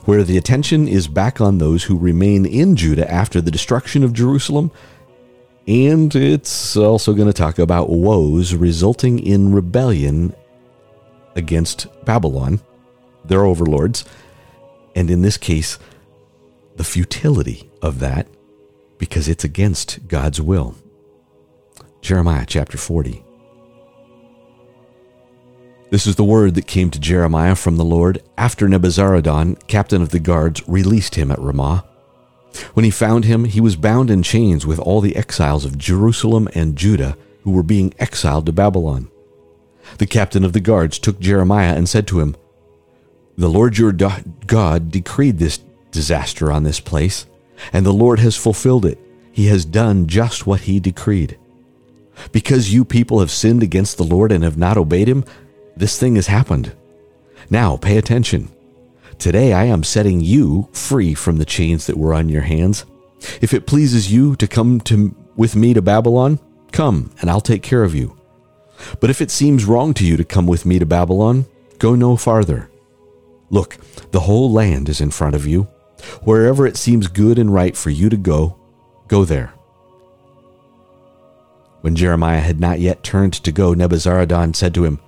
where 0.05 0.23
the 0.23 0.37
attention 0.37 0.87
is 0.87 1.07
back 1.07 1.41
on 1.41 1.57
those 1.57 1.83
who 1.83 1.97
remain 1.97 2.45
in 2.45 2.75
Judah 2.75 3.11
after 3.11 3.41
the 3.41 3.51
destruction 3.51 4.03
of 4.03 4.13
Jerusalem 4.13 4.71
and 5.67 6.15
it's 6.15 6.77
also 6.77 7.13
going 7.13 7.27
to 7.27 7.33
talk 7.33 7.57
about 7.57 7.89
woes 7.89 8.53
resulting 8.53 9.19
in 9.19 9.53
rebellion 9.53 10.35
against 11.35 11.87
Babylon, 12.05 12.61
their 13.23 13.43
overlords, 13.43 14.05
and 14.95 15.09
in 15.09 15.21
this 15.21 15.37
case, 15.37 15.79
the 16.75 16.83
futility 16.83 17.69
of 17.81 17.99
that 17.99 18.27
because 18.97 19.27
it's 19.27 19.43
against 19.43 20.07
God's 20.07 20.39
will. 20.39 20.75
Jeremiah 22.01 22.45
chapter 22.47 22.77
40. 22.77 23.23
This 25.89 26.07
is 26.07 26.15
the 26.15 26.23
word 26.23 26.55
that 26.55 26.67
came 26.67 26.89
to 26.91 26.99
Jeremiah 26.99 27.55
from 27.55 27.77
the 27.77 27.85
Lord 27.85 28.21
after 28.37 28.67
Nebuzaradan, 28.67 29.67
captain 29.67 30.01
of 30.01 30.09
the 30.09 30.19
guards, 30.19 30.67
released 30.67 31.15
him 31.15 31.31
at 31.31 31.39
Ramah. 31.39 31.85
When 32.73 32.85
he 32.85 32.91
found 32.91 33.25
him, 33.25 33.45
he 33.45 33.61
was 33.61 33.75
bound 33.75 34.09
in 34.09 34.23
chains 34.23 34.65
with 34.65 34.79
all 34.79 35.01
the 35.01 35.15
exiles 35.15 35.65
of 35.65 35.77
Jerusalem 35.77 36.47
and 36.53 36.77
Judah 36.77 37.17
who 37.43 37.51
were 37.51 37.63
being 37.63 37.93
exiled 37.99 38.45
to 38.47 38.51
Babylon. 38.51 39.09
The 39.97 40.07
captain 40.07 40.43
of 40.43 40.53
the 40.53 40.59
guards 40.59 40.97
took 40.97 41.19
Jeremiah 41.19 41.75
and 41.75 41.87
said 41.87 42.07
to 42.07 42.19
him, 42.19 42.35
The 43.37 43.49
Lord 43.49 43.77
your 43.77 43.91
God 43.91 44.91
decreed 44.91 45.37
this 45.37 45.59
disaster 45.91 46.51
on 46.51 46.63
this 46.63 46.79
place, 46.79 47.25
and 47.71 47.85
the 47.85 47.93
Lord 47.93 48.19
has 48.19 48.35
fulfilled 48.35 48.85
it. 48.85 48.99
He 49.31 49.47
has 49.47 49.65
done 49.65 50.07
just 50.07 50.47
what 50.47 50.61
he 50.61 50.79
decreed. 50.79 51.37
Because 52.31 52.73
you 52.73 52.85
people 52.85 53.19
have 53.19 53.31
sinned 53.31 53.61
against 53.61 53.97
the 53.97 54.03
Lord 54.03 54.31
and 54.31 54.43
have 54.43 54.57
not 54.57 54.77
obeyed 54.77 55.07
him, 55.07 55.25
this 55.75 55.99
thing 55.99 56.15
has 56.15 56.27
happened. 56.27 56.73
Now 57.49 57.77
pay 57.77 57.97
attention. 57.97 58.51
Today 59.17 59.53
I 59.53 59.65
am 59.65 59.83
setting 59.83 60.21
you 60.21 60.69
free 60.73 61.13
from 61.13 61.37
the 61.37 61.45
chains 61.45 61.87
that 61.87 61.97
were 61.97 62.13
on 62.13 62.29
your 62.29 62.43
hands. 62.43 62.85
If 63.41 63.53
it 63.53 63.65
pleases 63.65 64.11
you 64.11 64.35
to 64.35 64.47
come 64.47 64.79
to, 64.81 65.15
with 65.35 65.55
me 65.55 65.73
to 65.73 65.81
Babylon, 65.81 66.39
come 66.71 67.11
and 67.21 67.29
I'll 67.29 67.41
take 67.41 67.63
care 67.63 67.83
of 67.83 67.95
you. 67.95 68.17
But 68.99 69.09
if 69.09 69.21
it 69.21 69.31
seems 69.31 69.65
wrong 69.65 69.93
to 69.95 70.05
you 70.05 70.17
to 70.17 70.23
come 70.23 70.47
with 70.47 70.65
me 70.65 70.79
to 70.79 70.85
Babylon, 70.85 71.45
go 71.79 71.95
no 71.95 72.17
farther. 72.17 72.69
Look, 73.49 73.77
the 74.11 74.21
whole 74.21 74.51
land 74.51 74.89
is 74.89 75.01
in 75.01 75.11
front 75.11 75.35
of 75.35 75.47
you. 75.47 75.63
Wherever 76.23 76.67
it 76.67 76.77
seems 76.77 77.07
good 77.07 77.39
and 77.39 77.53
right 77.53 77.75
for 77.75 77.89
you 77.89 78.09
to 78.09 78.17
go, 78.17 78.57
go 79.07 79.23
there. 79.23 79.53
When 81.81 81.95
Jeremiah 81.95 82.41
had 82.41 82.59
not 82.59 82.79
yet 82.79 83.03
turned 83.03 83.33
to 83.33 83.51
go, 83.51 83.73
Nebuzaradan 83.73 84.55
said 84.55 84.73
to 84.73 84.85
him, 84.85 84.99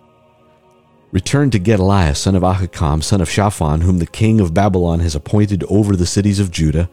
Return 1.11 1.49
to 1.51 1.59
Gedaliah, 1.59 2.15
son 2.15 2.35
of 2.35 2.43
Ahikam, 2.43 3.01
son 3.01 3.21
of 3.21 3.29
Shaphan, 3.29 3.81
whom 3.81 3.99
the 3.99 4.05
king 4.05 4.41
of 4.41 4.53
Babylon 4.53 4.99
has 4.99 5.15
appointed 5.15 5.63
over 5.69 5.95
the 5.95 6.05
cities 6.05 6.39
of 6.39 6.51
Judah, 6.51 6.89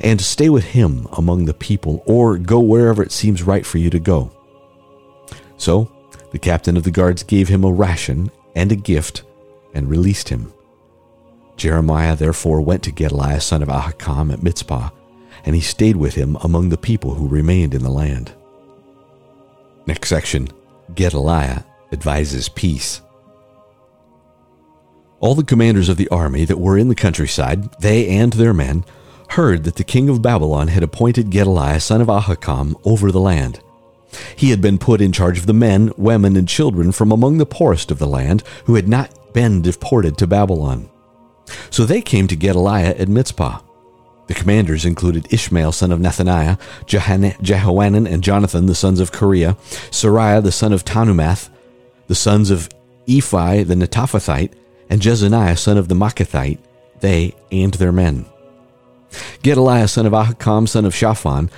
and 0.00 0.20
stay 0.20 0.48
with 0.48 0.64
him 0.64 1.06
among 1.12 1.44
the 1.44 1.54
people, 1.54 2.02
or 2.06 2.38
go 2.38 2.60
wherever 2.60 3.02
it 3.02 3.12
seems 3.12 3.42
right 3.42 3.66
for 3.66 3.78
you 3.78 3.90
to 3.90 4.00
go. 4.00 4.30
So 5.58 5.90
the 6.30 6.38
captain 6.38 6.76
of 6.78 6.84
the 6.84 6.90
guards 6.90 7.22
gave 7.22 7.48
him 7.48 7.62
a 7.62 7.72
ration 7.72 8.30
and 8.56 8.72
a 8.72 8.76
gift 8.76 9.22
and 9.74 9.88
released 9.88 10.30
him. 10.30 10.52
Jeremiah 11.56 12.16
therefore 12.16 12.62
went 12.62 12.82
to 12.84 12.90
Gedaliah, 12.90 13.40
son 13.40 13.62
of 13.62 13.68
Ahikam, 13.68 14.32
at 14.32 14.42
Mizpah, 14.42 14.90
and 15.44 15.54
he 15.54 15.60
stayed 15.60 15.96
with 15.96 16.14
him 16.14 16.36
among 16.42 16.70
the 16.70 16.78
people 16.78 17.14
who 17.14 17.28
remained 17.28 17.74
in 17.74 17.82
the 17.82 17.90
land. 17.90 18.32
Next 19.86 20.08
section 20.08 20.48
Gedaliah 20.94 21.64
advises 21.92 22.48
peace. 22.48 23.02
All 25.22 25.36
the 25.36 25.44
commanders 25.44 25.88
of 25.88 25.98
the 25.98 26.08
army 26.08 26.44
that 26.44 26.58
were 26.58 26.76
in 26.76 26.88
the 26.88 26.96
countryside, 26.96 27.70
they 27.80 28.08
and 28.08 28.32
their 28.32 28.52
men, 28.52 28.84
heard 29.30 29.62
that 29.62 29.76
the 29.76 29.84
king 29.84 30.08
of 30.08 30.20
Babylon 30.20 30.66
had 30.66 30.82
appointed 30.82 31.30
Gedaliah 31.30 31.78
son 31.78 32.00
of 32.00 32.08
Ahikam 32.08 32.74
over 32.84 33.12
the 33.12 33.20
land. 33.20 33.60
He 34.34 34.50
had 34.50 34.60
been 34.60 34.78
put 34.78 35.00
in 35.00 35.12
charge 35.12 35.38
of 35.38 35.46
the 35.46 35.54
men, 35.54 35.92
women, 35.96 36.34
and 36.34 36.48
children 36.48 36.90
from 36.90 37.12
among 37.12 37.38
the 37.38 37.46
poorest 37.46 37.92
of 37.92 38.00
the 38.00 38.06
land 38.08 38.42
who 38.64 38.74
had 38.74 38.88
not 38.88 39.32
been 39.32 39.62
deported 39.62 40.18
to 40.18 40.26
Babylon. 40.26 40.90
So 41.70 41.84
they 41.84 42.02
came 42.02 42.26
to 42.26 42.34
Gedaliah 42.34 42.96
at 42.98 43.08
Mizpah. 43.08 43.60
The 44.26 44.34
commanders 44.34 44.84
included 44.84 45.32
Ishmael 45.32 45.70
son 45.70 45.92
of 45.92 46.00
Nethaniah, 46.00 46.58
Jehohanan 46.86 48.08
and 48.08 48.24
Jonathan 48.24 48.66
the 48.66 48.74
sons 48.74 48.98
of 48.98 49.12
Kareah, 49.12 49.56
Seraiah 49.92 50.42
the 50.42 50.50
son 50.50 50.72
of 50.72 50.84
Tanhumath, 50.84 51.48
the 52.08 52.16
sons 52.16 52.50
of 52.50 52.68
Ephai 53.06 53.64
the 53.64 53.76
Netophathite, 53.76 54.54
and 54.88 55.04
Jezaniah 55.04 55.58
son 55.58 55.76
of 55.76 55.88
the 55.88 55.94
Machathite, 55.94 56.58
they 57.00 57.34
and 57.50 57.74
their 57.74 57.92
men. 57.92 58.26
Gedaliah 59.42 59.88
son 59.88 60.06
of 60.06 60.12
Ahikam 60.12 60.68
son 60.68 60.84
of 60.84 60.94
Shaphan 60.94 61.50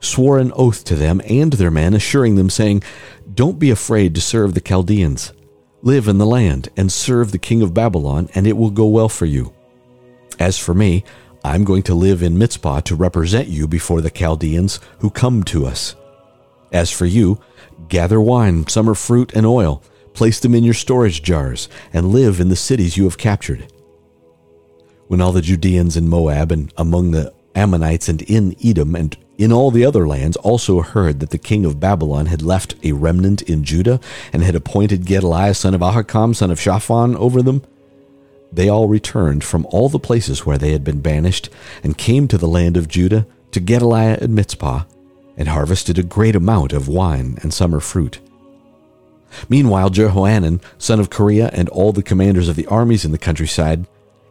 swore 0.00 0.38
an 0.38 0.52
oath 0.54 0.84
to 0.84 0.96
them 0.96 1.20
and 1.28 1.52
their 1.54 1.70
men, 1.70 1.94
assuring 1.94 2.36
them, 2.36 2.50
saying, 2.50 2.82
Don't 3.32 3.58
be 3.58 3.70
afraid 3.70 4.14
to 4.14 4.20
serve 4.20 4.54
the 4.54 4.60
Chaldeans. 4.60 5.32
Live 5.82 6.08
in 6.08 6.18
the 6.18 6.26
land 6.26 6.68
and 6.76 6.92
serve 6.92 7.32
the 7.32 7.38
king 7.38 7.62
of 7.62 7.74
Babylon, 7.74 8.28
and 8.34 8.46
it 8.46 8.56
will 8.56 8.70
go 8.70 8.86
well 8.86 9.08
for 9.08 9.26
you. 9.26 9.52
As 10.38 10.58
for 10.58 10.74
me, 10.74 11.04
I'm 11.42 11.64
going 11.64 11.82
to 11.84 11.94
live 11.94 12.22
in 12.22 12.38
Mizpah 12.38 12.80
to 12.80 12.94
represent 12.94 13.48
you 13.48 13.66
before 13.66 14.00
the 14.00 14.10
Chaldeans 14.10 14.78
who 14.98 15.10
come 15.10 15.42
to 15.44 15.66
us. 15.66 15.96
As 16.70 16.90
for 16.90 17.06
you, 17.06 17.40
gather 17.88 18.20
wine, 18.20 18.66
summer 18.68 18.94
fruit, 18.94 19.32
and 19.34 19.46
oil 19.46 19.82
Place 20.12 20.40
them 20.40 20.54
in 20.54 20.64
your 20.64 20.74
storage 20.74 21.22
jars, 21.22 21.68
and 21.92 22.12
live 22.12 22.40
in 22.40 22.48
the 22.48 22.56
cities 22.56 22.96
you 22.96 23.04
have 23.04 23.18
captured. 23.18 23.72
When 25.08 25.20
all 25.20 25.32
the 25.32 25.42
Judeans 25.42 25.96
in 25.96 26.08
Moab 26.08 26.52
and 26.52 26.72
among 26.76 27.10
the 27.10 27.32
Ammonites 27.54 28.08
and 28.08 28.22
in 28.22 28.54
Edom 28.64 28.94
and 28.94 29.16
in 29.38 29.52
all 29.52 29.70
the 29.70 29.84
other 29.84 30.06
lands 30.06 30.36
also 30.36 30.82
heard 30.82 31.20
that 31.20 31.30
the 31.30 31.38
king 31.38 31.64
of 31.64 31.80
Babylon 31.80 32.26
had 32.26 32.42
left 32.42 32.74
a 32.84 32.92
remnant 32.92 33.42
in 33.42 33.64
Judah 33.64 33.98
and 34.32 34.42
had 34.42 34.54
appointed 34.54 35.06
Gedaliah 35.06 35.54
son 35.54 35.74
of 35.74 35.80
Ahikam 35.80 36.36
son 36.36 36.50
of 36.50 36.60
Shaphan 36.60 37.16
over 37.16 37.42
them, 37.42 37.62
they 38.52 38.68
all 38.68 38.88
returned 38.88 39.44
from 39.44 39.66
all 39.70 39.88
the 39.88 39.98
places 39.98 40.44
where 40.44 40.58
they 40.58 40.72
had 40.72 40.84
been 40.84 41.00
banished 41.00 41.48
and 41.82 41.96
came 41.96 42.28
to 42.28 42.38
the 42.38 42.48
land 42.48 42.76
of 42.76 42.88
Judah 42.88 43.26
to 43.52 43.60
Gedaliah 43.60 44.18
at 44.20 44.30
Mizpah 44.30 44.84
and 45.36 45.48
harvested 45.48 45.98
a 45.98 46.02
great 46.02 46.36
amount 46.36 46.72
of 46.72 46.88
wine 46.88 47.38
and 47.42 47.54
summer 47.54 47.80
fruit. 47.80 48.20
Meanwhile, 49.48 49.90
Jehohanan, 49.90 50.60
son 50.78 51.00
of 51.00 51.10
Kareah, 51.10 51.50
and 51.52 51.68
all 51.68 51.92
the 51.92 52.02
commanders 52.02 52.48
of 52.48 52.56
the 52.56 52.66
armies 52.66 53.04
in 53.04 53.12
the 53.12 53.18
countryside 53.18 53.86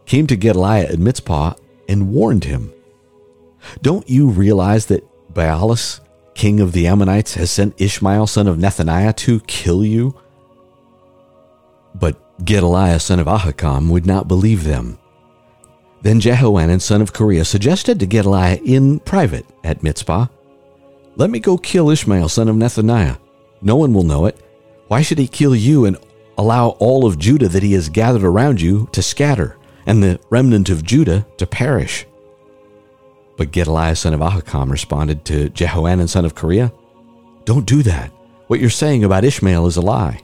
came 0.06 0.26
to 0.26 0.36
Gedaliah 0.36 0.88
at 0.88 0.98
Mizpah 0.98 1.54
and 1.88 2.12
warned 2.12 2.44
him. 2.44 2.72
Don't 3.82 4.08
you 4.08 4.28
realize 4.28 4.86
that 4.86 5.06
Baalis, 5.32 6.00
king 6.34 6.60
of 6.60 6.72
the 6.72 6.86
Ammonites, 6.86 7.34
has 7.34 7.50
sent 7.50 7.80
Ishmael, 7.80 8.26
son 8.26 8.46
of 8.46 8.56
Nethaniah, 8.56 9.14
to 9.16 9.40
kill 9.40 9.84
you? 9.84 10.18
But 11.94 12.44
Gedaliah, 12.44 13.00
son 13.00 13.18
of 13.18 13.26
Ahikam, 13.26 13.90
would 13.90 14.06
not 14.06 14.28
believe 14.28 14.64
them. 14.64 14.98
Then 16.02 16.20
Jehohanan, 16.20 16.80
son 16.80 17.02
of 17.02 17.12
Kareah, 17.12 17.46
suggested 17.46 18.00
to 18.00 18.06
Gedaliah 18.06 18.60
in 18.64 19.00
private 19.00 19.46
at 19.64 19.82
Mizpah, 19.82 20.26
Let 21.16 21.30
me 21.30 21.40
go 21.40 21.58
kill 21.58 21.90
Ishmael, 21.90 22.28
son 22.30 22.48
of 22.48 22.56
Nethaniah. 22.56 23.18
No 23.60 23.76
one 23.76 23.92
will 23.92 24.04
know 24.04 24.24
it 24.24 24.38
why 24.90 25.02
should 25.02 25.18
he 25.18 25.28
kill 25.28 25.54
you 25.54 25.84
and 25.84 25.96
allow 26.36 26.70
all 26.80 27.06
of 27.06 27.16
Judah 27.16 27.46
that 27.46 27.62
he 27.62 27.74
has 27.74 27.88
gathered 27.88 28.24
around 28.24 28.60
you 28.60 28.88
to 28.90 29.00
scatter, 29.00 29.56
and 29.86 30.02
the 30.02 30.18
remnant 30.30 30.68
of 30.68 30.82
Judah 30.82 31.24
to 31.36 31.46
perish? 31.46 32.06
But 33.36 33.52
Gedaliah 33.52 33.94
son 33.94 34.14
of 34.14 34.20
Ahikam 34.20 34.68
responded 34.68 35.24
to 35.26 35.48
Jehohanan 35.50 36.08
son 36.08 36.24
of 36.24 36.34
Kareah, 36.34 36.72
Don't 37.44 37.66
do 37.66 37.84
that. 37.84 38.10
What 38.48 38.58
you're 38.58 38.68
saying 38.68 39.04
about 39.04 39.22
Ishmael 39.22 39.68
is 39.68 39.76
a 39.76 39.80
lie. 39.80 40.22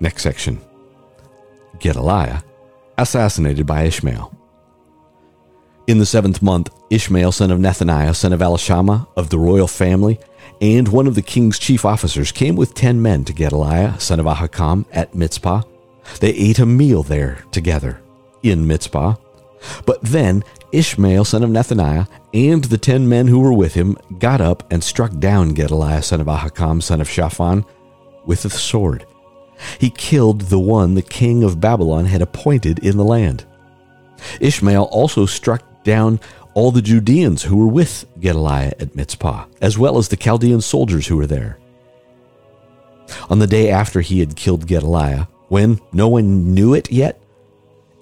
Next 0.00 0.24
section 0.24 0.60
Gedaliah 1.78 2.42
assassinated 2.98 3.66
by 3.66 3.84
Ishmael. 3.84 4.36
In 5.88 5.98
the 5.98 6.06
seventh 6.06 6.42
month, 6.42 6.70
Ishmael 6.90 7.32
son 7.32 7.50
of 7.50 7.58
Nethaniah, 7.58 8.14
son 8.14 8.32
of 8.32 8.38
Elishama, 8.38 9.08
of 9.16 9.30
the 9.30 9.38
royal 9.38 9.66
family, 9.66 10.20
and 10.60 10.86
one 10.86 11.08
of 11.08 11.16
the 11.16 11.22
king's 11.22 11.58
chief 11.58 11.84
officers 11.84 12.30
came 12.30 12.54
with 12.54 12.72
ten 12.72 13.02
men 13.02 13.24
to 13.24 13.32
Gedaliah, 13.32 13.98
son 13.98 14.20
of 14.20 14.26
Ahikam, 14.26 14.84
at 14.92 15.12
Mizpah. 15.16 15.62
They 16.20 16.30
ate 16.30 16.60
a 16.60 16.66
meal 16.66 17.02
there 17.02 17.44
together 17.50 18.00
in 18.44 18.64
Mizpah. 18.64 19.16
But 19.84 20.00
then 20.02 20.44
Ishmael, 20.70 21.24
son 21.24 21.42
of 21.42 21.50
Nethaniah, 21.50 22.06
and 22.32 22.62
the 22.62 22.78
ten 22.78 23.08
men 23.08 23.26
who 23.26 23.40
were 23.40 23.52
with 23.52 23.74
him 23.74 23.98
got 24.20 24.40
up 24.40 24.62
and 24.70 24.84
struck 24.84 25.18
down 25.18 25.52
Gedaliah, 25.52 26.02
son 26.02 26.20
of 26.20 26.28
Ahikam, 26.28 26.80
son 26.80 27.00
of 27.00 27.10
Shaphan, 27.10 27.64
with 28.24 28.42
the 28.44 28.50
sword. 28.50 29.04
He 29.80 29.90
killed 29.90 30.42
the 30.42 30.60
one 30.60 30.94
the 30.94 31.02
king 31.02 31.42
of 31.42 31.60
Babylon 31.60 32.04
had 32.04 32.22
appointed 32.22 32.78
in 32.78 32.96
the 32.96 33.04
land. 33.04 33.46
Ishmael 34.40 34.84
also 34.84 35.26
struck 35.26 35.64
down 35.84 36.20
all 36.54 36.70
the 36.70 36.82
Judeans 36.82 37.42
who 37.42 37.56
were 37.56 37.66
with 37.66 38.04
Gedaliah 38.20 38.74
at 38.78 38.94
Mizpah, 38.94 39.46
as 39.60 39.78
well 39.78 39.98
as 39.98 40.08
the 40.08 40.16
Chaldean 40.16 40.60
soldiers 40.60 41.06
who 41.06 41.16
were 41.16 41.26
there. 41.26 41.58
On 43.28 43.38
the 43.38 43.46
day 43.46 43.70
after 43.70 44.00
he 44.00 44.20
had 44.20 44.36
killed 44.36 44.66
Gedaliah, 44.66 45.28
when 45.48 45.80
no 45.92 46.08
one 46.08 46.54
knew 46.54 46.74
it 46.74 46.90
yet, 46.90 47.20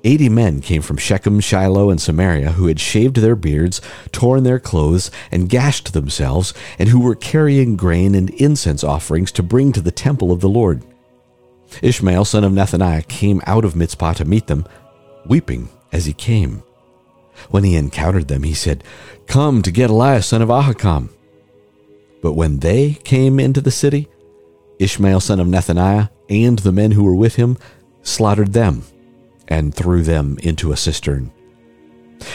eighty 0.04 0.28
men 0.28 0.60
came 0.60 0.82
from 0.82 0.96
Shechem, 0.96 1.40
Shiloh, 1.40 1.90
and 1.90 2.00
Samaria 2.00 2.52
who 2.52 2.66
had 2.66 2.80
shaved 2.80 3.16
their 3.16 3.36
beards, 3.36 3.80
torn 4.12 4.44
their 4.44 4.58
clothes, 4.58 5.10
and 5.30 5.48
gashed 5.48 5.92
themselves, 5.92 6.54
and 6.78 6.88
who 6.88 7.00
were 7.00 7.14
carrying 7.14 7.76
grain 7.76 8.14
and 8.14 8.30
incense 8.30 8.82
offerings 8.82 9.32
to 9.32 9.42
bring 9.42 9.72
to 9.72 9.80
the 9.80 9.90
temple 9.90 10.32
of 10.32 10.40
the 10.40 10.48
Lord. 10.48 10.82
Ishmael, 11.82 12.24
son 12.24 12.44
of 12.44 12.52
Nethaniah, 12.52 13.06
came 13.06 13.40
out 13.46 13.64
of 13.64 13.76
Mizpah 13.76 14.14
to 14.14 14.24
meet 14.24 14.46
them, 14.46 14.66
weeping 15.26 15.68
as 15.92 16.06
he 16.06 16.12
came. 16.12 16.62
When 17.48 17.64
he 17.64 17.76
encountered 17.76 18.28
them, 18.28 18.42
he 18.42 18.54
said, 18.54 18.84
Come 19.26 19.62
to 19.62 19.70
Gedaliah, 19.70 20.22
son 20.22 20.42
of 20.42 20.48
Ahikam. 20.48 21.10
But 22.22 22.34
when 22.34 22.58
they 22.58 22.94
came 23.04 23.40
into 23.40 23.60
the 23.60 23.70
city, 23.70 24.08
Ishmael, 24.78 25.20
son 25.20 25.40
of 25.40 25.46
Nethaniah, 25.46 26.10
and 26.28 26.58
the 26.58 26.72
men 26.72 26.92
who 26.92 27.04
were 27.04 27.14
with 27.14 27.36
him, 27.36 27.56
slaughtered 28.02 28.52
them, 28.52 28.82
and 29.48 29.74
threw 29.74 30.02
them 30.02 30.38
into 30.42 30.72
a 30.72 30.76
cistern. 30.76 31.32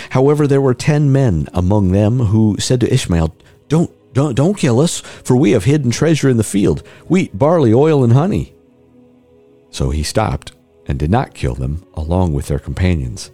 However, 0.09 0.47
there 0.47 0.61
were 0.61 0.73
ten 0.73 1.11
men 1.11 1.47
among 1.53 1.91
them 1.91 2.19
who 2.19 2.57
said 2.59 2.79
to 2.81 2.93
Ishmael, 2.93 3.35
Don't, 3.67 3.91
don't, 4.13 4.35
don't 4.35 4.57
kill 4.57 4.79
us, 4.79 4.99
for 4.99 5.35
we 5.35 5.51
have 5.51 5.65
hidden 5.65 5.91
treasure 5.91 6.29
in 6.29 6.37
the 6.37 6.43
field 6.43 6.85
wheat, 7.07 7.37
barley, 7.37 7.73
oil, 7.73 8.03
and 8.03 8.13
honey. 8.13 8.53
So 9.69 9.89
he 9.89 10.03
stopped 10.03 10.53
and 10.87 10.97
did 10.97 11.11
not 11.11 11.33
kill 11.33 11.55
them 11.55 11.85
along 11.95 12.33
with 12.33 12.47
their 12.47 12.59
companions. 12.59 13.31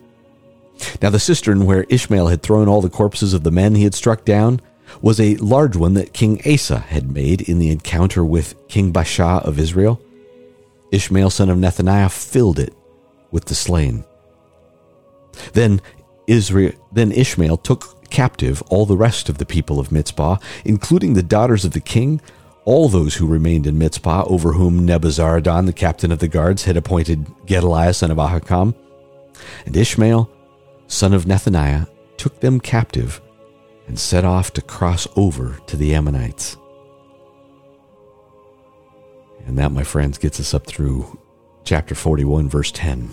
Now, 1.01 1.09
the 1.09 1.19
cistern 1.19 1.65
where 1.65 1.85
Ishmael 1.89 2.27
had 2.27 2.41
thrown 2.41 2.67
all 2.67 2.81
the 2.81 2.89
corpses 2.89 3.33
of 3.33 3.43
the 3.43 3.51
men 3.51 3.75
he 3.75 3.83
had 3.83 3.93
struck 3.93 4.25
down 4.25 4.61
was 5.01 5.19
a 5.19 5.35
large 5.37 5.75
one 5.75 5.93
that 5.93 6.13
King 6.13 6.41
Asa 6.45 6.79
had 6.79 7.11
made 7.11 7.41
in 7.41 7.59
the 7.59 7.69
encounter 7.69 8.25
with 8.25 8.55
King 8.67 8.91
Baasha 8.91 9.43
of 9.45 9.59
Israel. 9.59 10.01
Ishmael, 10.91 11.29
son 11.29 11.49
of 11.49 11.57
Nethaniah, 11.57 12.11
filled 12.11 12.59
it 12.59 12.73
with 13.31 13.45
the 13.45 13.55
slain. 13.55 14.03
Then 15.53 15.81
Israel, 16.27 16.73
then 16.91 17.11
Ishmael 17.11 17.57
took 17.57 18.09
captive 18.09 18.61
all 18.63 18.85
the 18.85 18.97
rest 18.97 19.29
of 19.29 19.37
the 19.37 19.45
people 19.45 19.79
of 19.79 19.91
Mizpah, 19.91 20.37
including 20.65 21.13
the 21.13 21.23
daughters 21.23 21.63
of 21.63 21.71
the 21.71 21.79
king, 21.79 22.21
all 22.65 22.89
those 22.89 23.15
who 23.15 23.25
remained 23.25 23.65
in 23.65 23.77
Mizpah, 23.77 24.25
over 24.27 24.53
whom 24.53 24.85
Nebuzaradan, 24.85 25.65
the 25.65 25.73
captain 25.73 26.11
of 26.11 26.19
the 26.19 26.27
guards, 26.27 26.65
had 26.65 26.77
appointed 26.77 27.25
Gedaliah, 27.45 27.93
son 27.93 28.11
of 28.11 28.17
Ahikam. 28.17 28.75
And 29.65 29.75
Ishmael, 29.75 30.29
son 30.91 31.13
of 31.13 31.25
Nethaniah, 31.25 31.87
took 32.17 32.39
them 32.39 32.59
captive 32.59 33.21
and 33.87 33.97
set 33.97 34.25
off 34.25 34.51
to 34.53 34.61
cross 34.61 35.07
over 35.15 35.57
to 35.67 35.77
the 35.77 35.95
Ammonites. 35.95 36.57
And 39.47 39.57
that, 39.57 39.71
my 39.71 39.83
friends, 39.83 40.17
gets 40.17 40.39
us 40.39 40.53
up 40.53 40.67
through 40.67 41.19
chapter 41.63 41.95
41, 41.95 42.49
verse 42.49 42.71
10. 42.71 43.09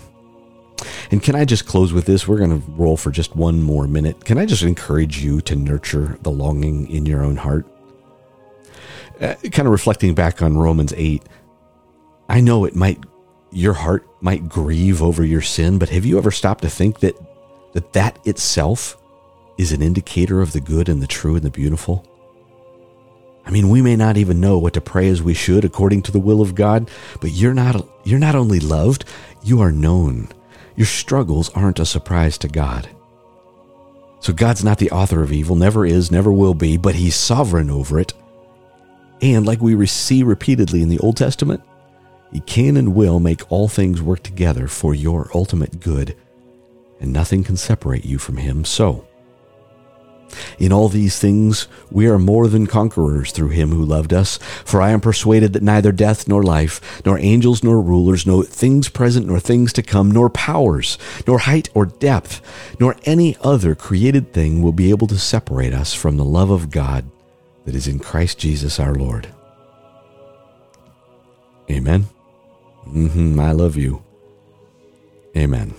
And 1.11 1.23
can 1.23 1.35
I 1.35 1.45
just 1.45 1.65
close 1.65 1.91
with 1.91 2.05
this? 2.05 2.27
We're 2.27 2.37
going 2.37 2.61
to 2.61 2.71
roll 2.71 2.97
for 2.97 3.11
just 3.11 3.35
one 3.35 3.61
more 3.61 3.87
minute. 3.87 4.25
Can 4.25 4.37
I 4.37 4.45
just 4.45 4.63
encourage 4.63 5.23
you 5.23 5.41
to 5.41 5.55
nurture 5.55 6.17
the 6.21 6.31
longing 6.31 6.89
in 6.89 7.05
your 7.05 7.23
own 7.23 7.37
heart? 7.37 7.65
Uh, 9.19 9.35
kind 9.51 9.67
of 9.67 9.71
reflecting 9.71 10.13
back 10.13 10.41
on 10.41 10.57
Romans 10.57 10.93
8, 10.95 11.23
I 12.29 12.41
know 12.41 12.63
it 12.63 12.75
might, 12.75 12.99
your 13.51 13.73
heart 13.73 14.07
might 14.21 14.47
grieve 14.47 15.01
over 15.01 15.25
your 15.25 15.41
sin, 15.41 15.79
but 15.79 15.89
have 15.89 16.05
you 16.05 16.17
ever 16.17 16.31
stopped 16.31 16.61
to 16.61 16.69
think 16.69 16.99
that 16.99 17.15
that, 17.73 17.93
that 17.93 18.19
itself 18.25 18.97
is 19.57 19.71
an 19.71 19.81
indicator 19.81 20.41
of 20.41 20.53
the 20.53 20.61
good 20.61 20.89
and 20.89 21.01
the 21.01 21.07
true 21.07 21.35
and 21.35 21.43
the 21.43 21.49
beautiful? 21.49 22.05
I 23.45 23.51
mean, 23.51 23.69
we 23.69 23.81
may 23.81 23.95
not 23.95 24.17
even 24.17 24.39
know 24.39 24.59
what 24.59 24.73
to 24.73 24.81
pray 24.81 25.09
as 25.09 25.23
we 25.23 25.33
should 25.33 25.65
according 25.65 26.03
to 26.03 26.11
the 26.11 26.19
will 26.19 26.41
of 26.41 26.55
God, 26.55 26.89
but 27.19 27.31
you're 27.31 27.53
not 27.53 27.87
you're 28.03 28.19
not 28.19 28.35
only 28.35 28.59
loved, 28.59 29.05
you 29.43 29.59
are 29.61 29.71
known. 29.71 30.27
Your 30.75 30.85
struggles 30.85 31.49
aren't 31.49 31.79
a 31.79 31.85
surprise 31.85 32.37
to 32.39 32.47
God. 32.47 32.89
So 34.19 34.33
God's 34.33 34.63
not 34.63 34.77
the 34.77 34.91
author 34.91 35.23
of 35.23 35.31
evil, 35.31 35.55
never 35.55 35.85
is, 35.85 36.11
never 36.11 36.31
will 36.31 36.53
be, 36.53 36.77
but 36.77 36.95
he's 36.95 37.15
sovereign 37.15 37.69
over 37.69 37.99
it. 37.99 38.13
And 39.21 39.45
like 39.45 39.61
we 39.61 39.85
see 39.85 40.23
repeatedly 40.23 40.81
in 40.81 40.89
the 40.89 40.99
Old 40.99 41.17
Testament, 41.17 41.61
he 42.31 42.41
can 42.41 42.77
and 42.77 42.93
will 42.93 43.19
make 43.19 43.51
all 43.51 43.67
things 43.67 44.01
work 44.01 44.21
together 44.23 44.67
for 44.67 44.93
your 44.93 45.31
ultimate 45.33 45.79
good, 45.79 46.15
and 46.99 47.13
nothing 47.13 47.43
can 47.43 47.57
separate 47.57 48.05
you 48.05 48.17
from 48.17 48.37
him. 48.37 48.65
So, 48.65 49.05
in 50.57 50.71
all 50.71 50.89
these 50.89 51.19
things, 51.19 51.67
we 51.89 52.07
are 52.07 52.19
more 52.19 52.47
than 52.47 52.67
conquerors 52.67 53.31
through 53.31 53.49
him 53.49 53.69
who 53.69 53.83
loved 53.83 54.13
us. 54.13 54.37
For 54.65 54.81
I 54.81 54.91
am 54.91 55.01
persuaded 55.01 55.53
that 55.53 55.63
neither 55.63 55.91
death 55.91 56.27
nor 56.27 56.43
life, 56.43 57.03
nor 57.05 57.17
angels 57.19 57.63
nor 57.63 57.81
rulers, 57.81 58.25
nor 58.25 58.43
things 58.43 58.89
present 58.89 59.27
nor 59.27 59.39
things 59.39 59.73
to 59.73 59.83
come, 59.83 60.11
nor 60.11 60.29
powers, 60.29 60.97
nor 61.25 61.39
height 61.39 61.69
or 61.73 61.85
depth, 61.85 62.41
nor 62.79 62.95
any 63.05 63.37
other 63.41 63.75
created 63.75 64.33
thing 64.33 64.61
will 64.61 64.73
be 64.73 64.89
able 64.89 65.07
to 65.07 65.17
separate 65.17 65.73
us 65.73 65.93
from 65.93 66.17
the 66.17 66.25
love 66.25 66.51
of 66.51 66.69
God 66.69 67.09
that 67.65 67.75
is 67.75 67.87
in 67.87 67.99
Christ 67.99 68.37
Jesus 68.37 68.79
our 68.79 68.95
Lord. 68.95 69.27
Amen. 71.69 72.07
Mm-hmm, 72.87 73.39
I 73.39 73.51
love 73.51 73.75
you. 73.75 74.03
Amen. 75.37 75.75